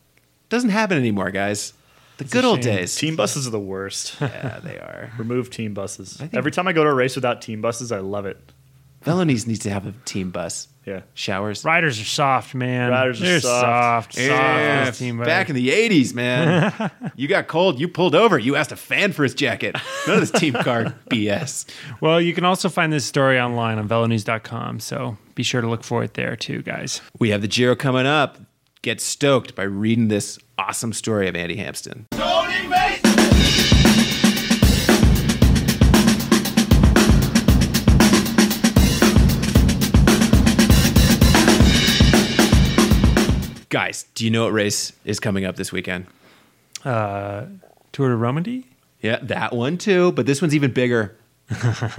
[0.49, 1.73] Doesn't happen anymore, guys.
[2.17, 2.75] The good old shame.
[2.75, 2.95] days.
[2.95, 4.19] Team buses are the worst.
[4.21, 5.11] Yeah, they are.
[5.17, 6.17] Remove team buses.
[6.17, 8.37] think- Every time I go to a race without team buses, I love it.
[9.05, 10.67] VeloNews needs to have a team bus.
[10.85, 11.01] Yeah.
[11.13, 11.63] Showers.
[11.63, 12.89] Riders are soft, man.
[12.89, 14.13] Riders are They're soft.
[14.13, 14.15] soft.
[14.15, 14.27] soft.
[14.27, 16.91] Yeah, this team, back in the 80s, man.
[17.15, 19.75] you got cold, you pulled over, you asked a fan for his jacket.
[20.07, 21.65] None of this team car BS.
[22.01, 24.79] Well, you can also find this story online on velonews.com.
[24.79, 26.99] So be sure to look for it there too, guys.
[27.19, 28.39] We have the Giro coming up.
[28.81, 32.07] Get stoked by reading this awesome story of Andy Hampsten.
[43.71, 46.05] Guys, do you know what race is coming up this weekend?
[46.83, 47.45] Uh,
[47.93, 48.65] Tour de Romandie?
[49.01, 51.15] Yeah, that one too, but this one's even bigger.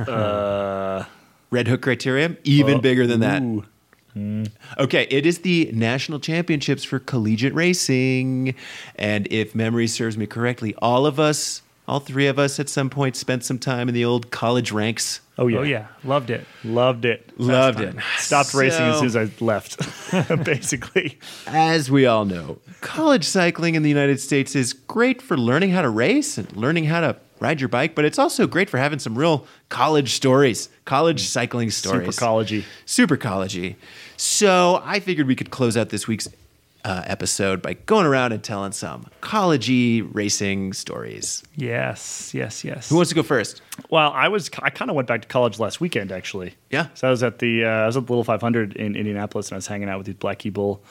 [0.07, 1.05] Uh,
[1.51, 3.43] Red Hook Criterium, even bigger than that.
[3.43, 4.45] ooh.
[4.79, 8.55] Okay, it is the national championships for collegiate racing.
[8.97, 11.63] And if memory serves me correctly, all of us,
[11.93, 15.21] all three of us at some point spent some time in the old college ranks.
[15.37, 15.59] Oh yeah.
[15.59, 15.87] Oh, yeah.
[16.05, 16.47] Loved it.
[16.65, 17.39] Loved it.
[17.39, 17.95] Loved it.
[18.17, 19.77] Stopped racing as soon as I left.
[20.45, 21.19] Basically.
[21.47, 25.83] As we all know, college cycling in the United States is great for learning how
[25.83, 28.99] to race and learning how to ride your bike, but it's also great for having
[28.99, 32.17] some real college stories, college cycling stories.
[32.17, 32.65] Super collegey.
[32.87, 33.77] super collegey.
[34.17, 36.29] So I figured we could close out this week's
[36.85, 41.43] uh, episode by going around and telling some collegey racing stories.
[41.55, 42.89] Yes, yes, yes.
[42.89, 43.63] Who wants to go first?
[43.91, 46.55] Well, I was I kind of went back to college last weekend actually.
[46.71, 46.89] Yeah.
[46.95, 49.55] So I was at the uh, I was at the Little 500 in Indianapolis and
[49.55, 50.83] I was hanging out with the Black Bull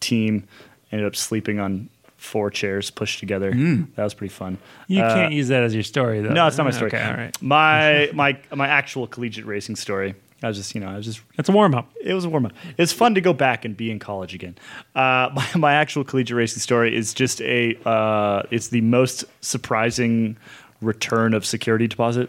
[0.00, 0.48] team.
[0.92, 3.50] Ended up sleeping on four chairs pushed together.
[3.50, 4.58] That was pretty fun.
[4.88, 6.30] you Uh, can't use that as your story, though.
[6.32, 6.90] No, it's not my story.
[6.90, 7.42] Okay, all right.
[7.42, 10.14] My my my actual collegiate racing story.
[10.42, 11.90] I was just you know I was just It's a warm up.
[12.00, 12.52] it was a warm up.
[12.76, 14.56] It's fun to go back and be in college again.
[14.94, 17.76] Uh, my, my actual collegiate racing story is just a.
[17.88, 20.36] Uh, it's the most surprising
[20.80, 22.28] return of security deposit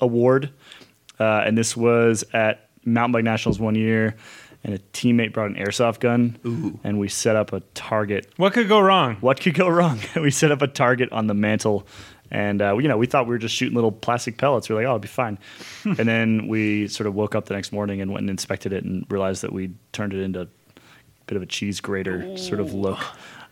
[0.00, 0.50] award,
[1.20, 4.16] uh, and this was at Mountain Bike Nationals one year,
[4.64, 8.68] and a teammate brought an airsoft gun, and we set up a target What could
[8.68, 9.16] go wrong?
[9.20, 10.00] what could go wrong?
[10.16, 11.86] we set up a target on the mantle,
[12.30, 14.68] and uh, you know we thought we were just shooting little plastic pellets.
[14.68, 15.38] We are like, oh, it'll be fine.
[15.84, 18.84] and then we sort of woke up the next morning and went and inspected it
[18.84, 20.48] and realized that we turned it into a
[21.26, 22.98] bit of a cheese grater sort of look.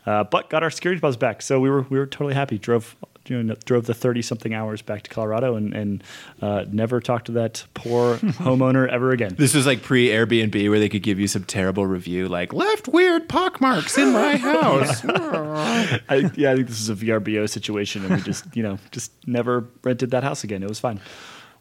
[0.04, 2.58] Uh, but got our security deposit back, so we were we were totally happy.
[2.58, 2.96] Drove.
[3.26, 6.04] You know, drove the thirty something hours back to Colorado and, and
[6.40, 9.34] uh, never talked to that poor homeowner ever again.
[9.36, 12.88] This was like pre Airbnb where they could give you some terrible review like left
[12.88, 15.04] weird pockmarks in my house.
[15.04, 19.12] I, yeah, I think this is a VRBO situation, and we just, you know, just
[19.26, 20.62] never rented that house again.
[20.62, 21.00] It was fine.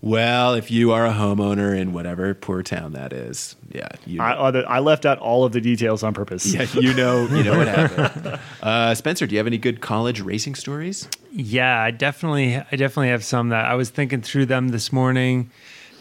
[0.02, 4.32] Well, if you are a homeowner in whatever poor town that is, yeah, you I,
[4.32, 6.52] other, I left out all of the details on purpose.
[6.54, 8.40] yeah, you know, you know what happened.
[8.64, 11.08] Uh, Spencer, do you have any good college racing stories?
[11.32, 15.52] Yeah, I definitely, I definitely have some that I was thinking through them this morning.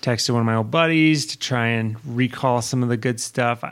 [0.01, 3.63] Texted one of my old buddies to try and recall some of the good stuff.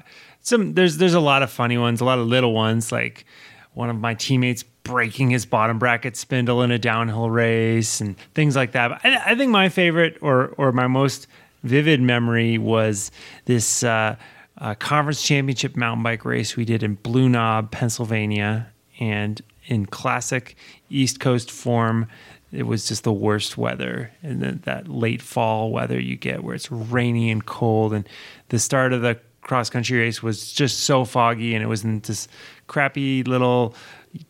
[0.42, 3.24] Some there's there's a lot of funny ones, a lot of little ones, like
[3.72, 8.56] one of my teammates breaking his bottom bracket spindle in a downhill race and things
[8.56, 8.92] like that.
[9.04, 11.26] I, I think my favorite or or my most
[11.62, 13.10] vivid memory was
[13.44, 14.16] this uh,
[14.56, 20.56] uh, conference championship mountain bike race we did in Blue Knob, Pennsylvania, and in classic
[20.88, 22.06] East Coast form,
[22.50, 26.54] it was just the worst weather and then that late fall weather you get where
[26.54, 27.92] it's rainy and cold.
[27.92, 28.08] And
[28.48, 32.00] the start of the cross country race was just so foggy, and it was in
[32.00, 32.28] this
[32.66, 33.74] crappy little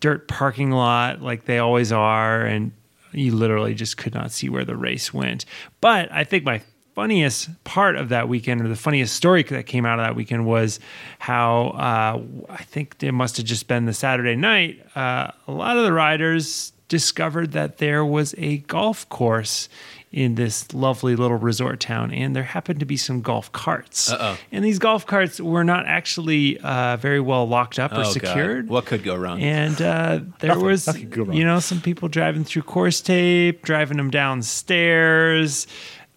[0.01, 2.73] dirt parking lot like they always are, and
[3.13, 5.45] you literally just could not see where the race went.
[5.81, 6.63] But I think my
[6.95, 10.45] funniest part of that weekend, or the funniest story that came out of that weekend,
[10.47, 10.81] was
[11.21, 14.85] how uh, I think it must have just been the Saturday night.
[14.97, 19.69] Uh, a lot of the riders discovered that there was a golf course
[20.11, 24.11] in this lovely little resort town, and there happened to be some golf carts.
[24.11, 24.39] Uh-oh.
[24.51, 28.13] And these golf carts were not actually uh, very well locked up or Oh, God.
[28.13, 28.69] secured.
[28.69, 29.41] What could go wrong?
[29.43, 31.33] And uh, there Nothing- was, nothing wrong.
[31.35, 35.67] you know, some people driving through course tape, driving them downstairs.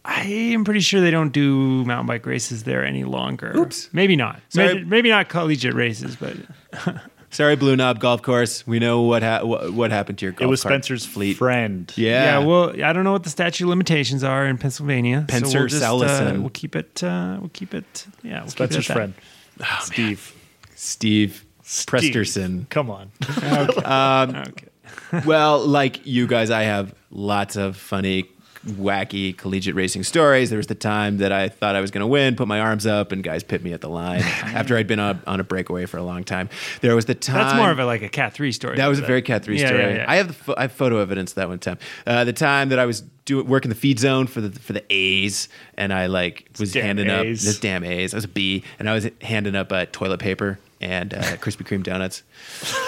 [0.04, 3.54] I am pretty sure they don't do mountain bike races there any longer.
[3.56, 3.90] Oops.
[3.94, 4.40] Maybe not.
[4.56, 6.36] Maybe, maybe not collegiate races, but
[7.32, 8.68] Sorry, Blue Knob Golf Course.
[8.68, 11.38] We know what ha- what, what happened to your golf It was cart Spencer's fleet.
[11.38, 11.92] friend.
[11.96, 12.40] Yeah.
[12.40, 12.46] Yeah.
[12.46, 15.26] well, I don't know what the statute of limitations are in Pennsylvania.
[15.30, 17.04] so Pencer we'll just, uh, we'll keep it.
[17.04, 18.06] Uh, we'll keep it.
[18.24, 19.14] Yeah, we'll Spencer's keep it at
[19.58, 19.64] that.
[19.64, 19.82] friend.
[19.84, 20.36] Steve.
[20.76, 21.90] Steve Steve.
[22.14, 22.70] Presterson.
[22.70, 23.12] Come on.
[25.14, 25.26] Okay.
[25.26, 28.30] well, like you guys, I have lots of funny,
[28.66, 30.50] wacky collegiate racing stories.
[30.50, 32.86] There was the time that I thought I was going to win, put my arms
[32.86, 35.86] up, and guys pit me at the line after I'd been on, on a breakaway
[35.86, 36.50] for a long time.
[36.82, 37.36] There was the time.
[37.38, 38.78] That's more of a like a cat three story.
[38.78, 39.82] That was a very cat three Yeah, story.
[39.82, 40.06] yeah, yeah.
[40.08, 41.80] I have the pho- I have photo evidence of that one time.
[42.06, 44.84] Uh, the time that I was doing working the feed zone for the for the
[44.90, 48.14] A's, and I like was Damn handing up this damn A's.
[48.14, 51.66] I was a B, and I was handing up uh, toilet paper and uh, Krispy
[51.66, 52.24] Kreme donuts.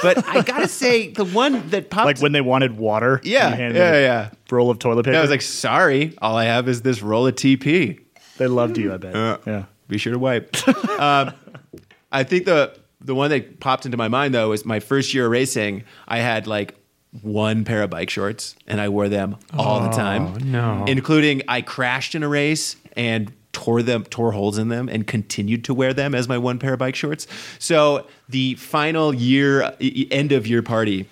[0.01, 3.21] But I gotta say, the one that popped like when they wanted water.
[3.23, 4.29] Yeah, yeah, a yeah.
[4.49, 5.17] Roll of toilet paper.
[5.17, 7.99] I was like, sorry, all I have is this roll of TP.
[8.37, 8.93] they loved you.
[8.93, 9.15] I bet.
[9.15, 9.63] Uh, yeah.
[9.87, 10.67] Be sure to wipe.
[10.99, 11.33] um,
[12.11, 15.25] I think the the one that popped into my mind though was my first year
[15.25, 15.83] of racing.
[16.07, 16.75] I had like
[17.21, 20.51] one pair of bike shorts, and I wore them all the time.
[20.51, 20.85] no.
[20.87, 25.63] including I crashed in a race and tore them, tore holes in them, and continued
[25.63, 27.27] to wear them as my one pair of bike shorts.
[27.59, 31.07] So the final year, end of year party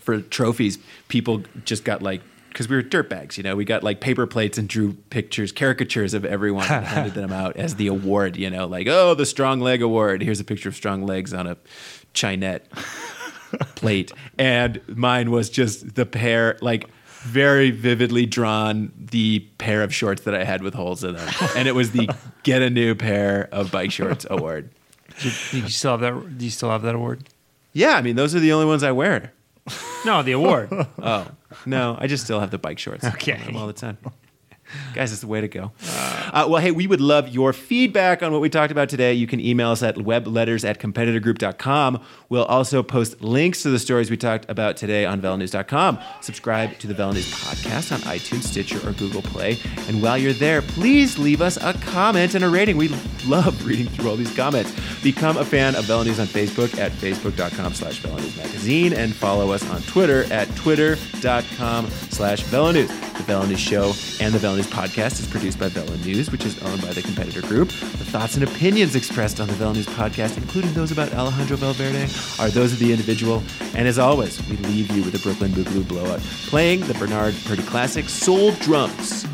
[0.00, 2.22] for trophies, people just got like
[2.56, 6.14] because we were dirtbags, you know, we got like paper plates and drew pictures, caricatures
[6.14, 9.60] of everyone and handed them out as the award, you know, like, oh, the strong
[9.60, 10.22] leg award.
[10.22, 11.58] Here's a picture of strong legs on a
[12.14, 12.62] chinette
[13.74, 14.10] plate.
[14.38, 16.88] And mine was just the pair, like
[17.26, 21.28] very vividly drawn, the pair of shorts that I had with holes in them.
[21.56, 22.08] And it was the
[22.42, 24.70] get a new pair of bike shorts award.
[25.20, 26.38] Do you still have that?
[26.38, 27.28] Do you still have that award?
[27.72, 29.32] Yeah, I mean, those are the only ones I wear.
[30.04, 30.70] No, the award.
[31.02, 31.26] Oh,
[31.64, 33.04] no, I just still have the bike shorts.
[33.04, 33.32] Okay.
[33.32, 33.98] I wear them all the time.
[34.94, 35.72] Guys, it's the way to go.
[36.32, 39.12] Uh, well, hey, we would love your feedback on what we talked about today.
[39.14, 42.02] You can email us at webletters at competitorgroup.com.
[42.28, 45.98] We'll also post links to the stories we talked about today on VeloNews.com.
[46.20, 49.58] Subscribe to the Velo News podcast on iTunes, Stitcher, or Google Play.
[49.88, 52.76] And while you're there, please leave us a comment and a rating.
[52.76, 52.88] We
[53.26, 54.72] love reading through all these comments.
[55.02, 59.68] Become a fan of Velo News on Facebook at facebook.com slash Magazine and follow us
[59.70, 62.88] on Twitter at twitter.com slash News.
[62.88, 66.46] The Velo News Show and the Velo News Podcast is produced by Velo News, which
[66.46, 67.68] is owned by the competitor group.
[67.68, 72.08] The thoughts and opinions expressed on the Velo News Podcast, including those about Alejandro Valverde,
[72.38, 73.42] are those of the individual.
[73.74, 77.64] And as always, we leave you with a Brooklyn Boogaloo Blowout, playing the Bernard Purdie
[77.64, 79.26] classic Soul Drums.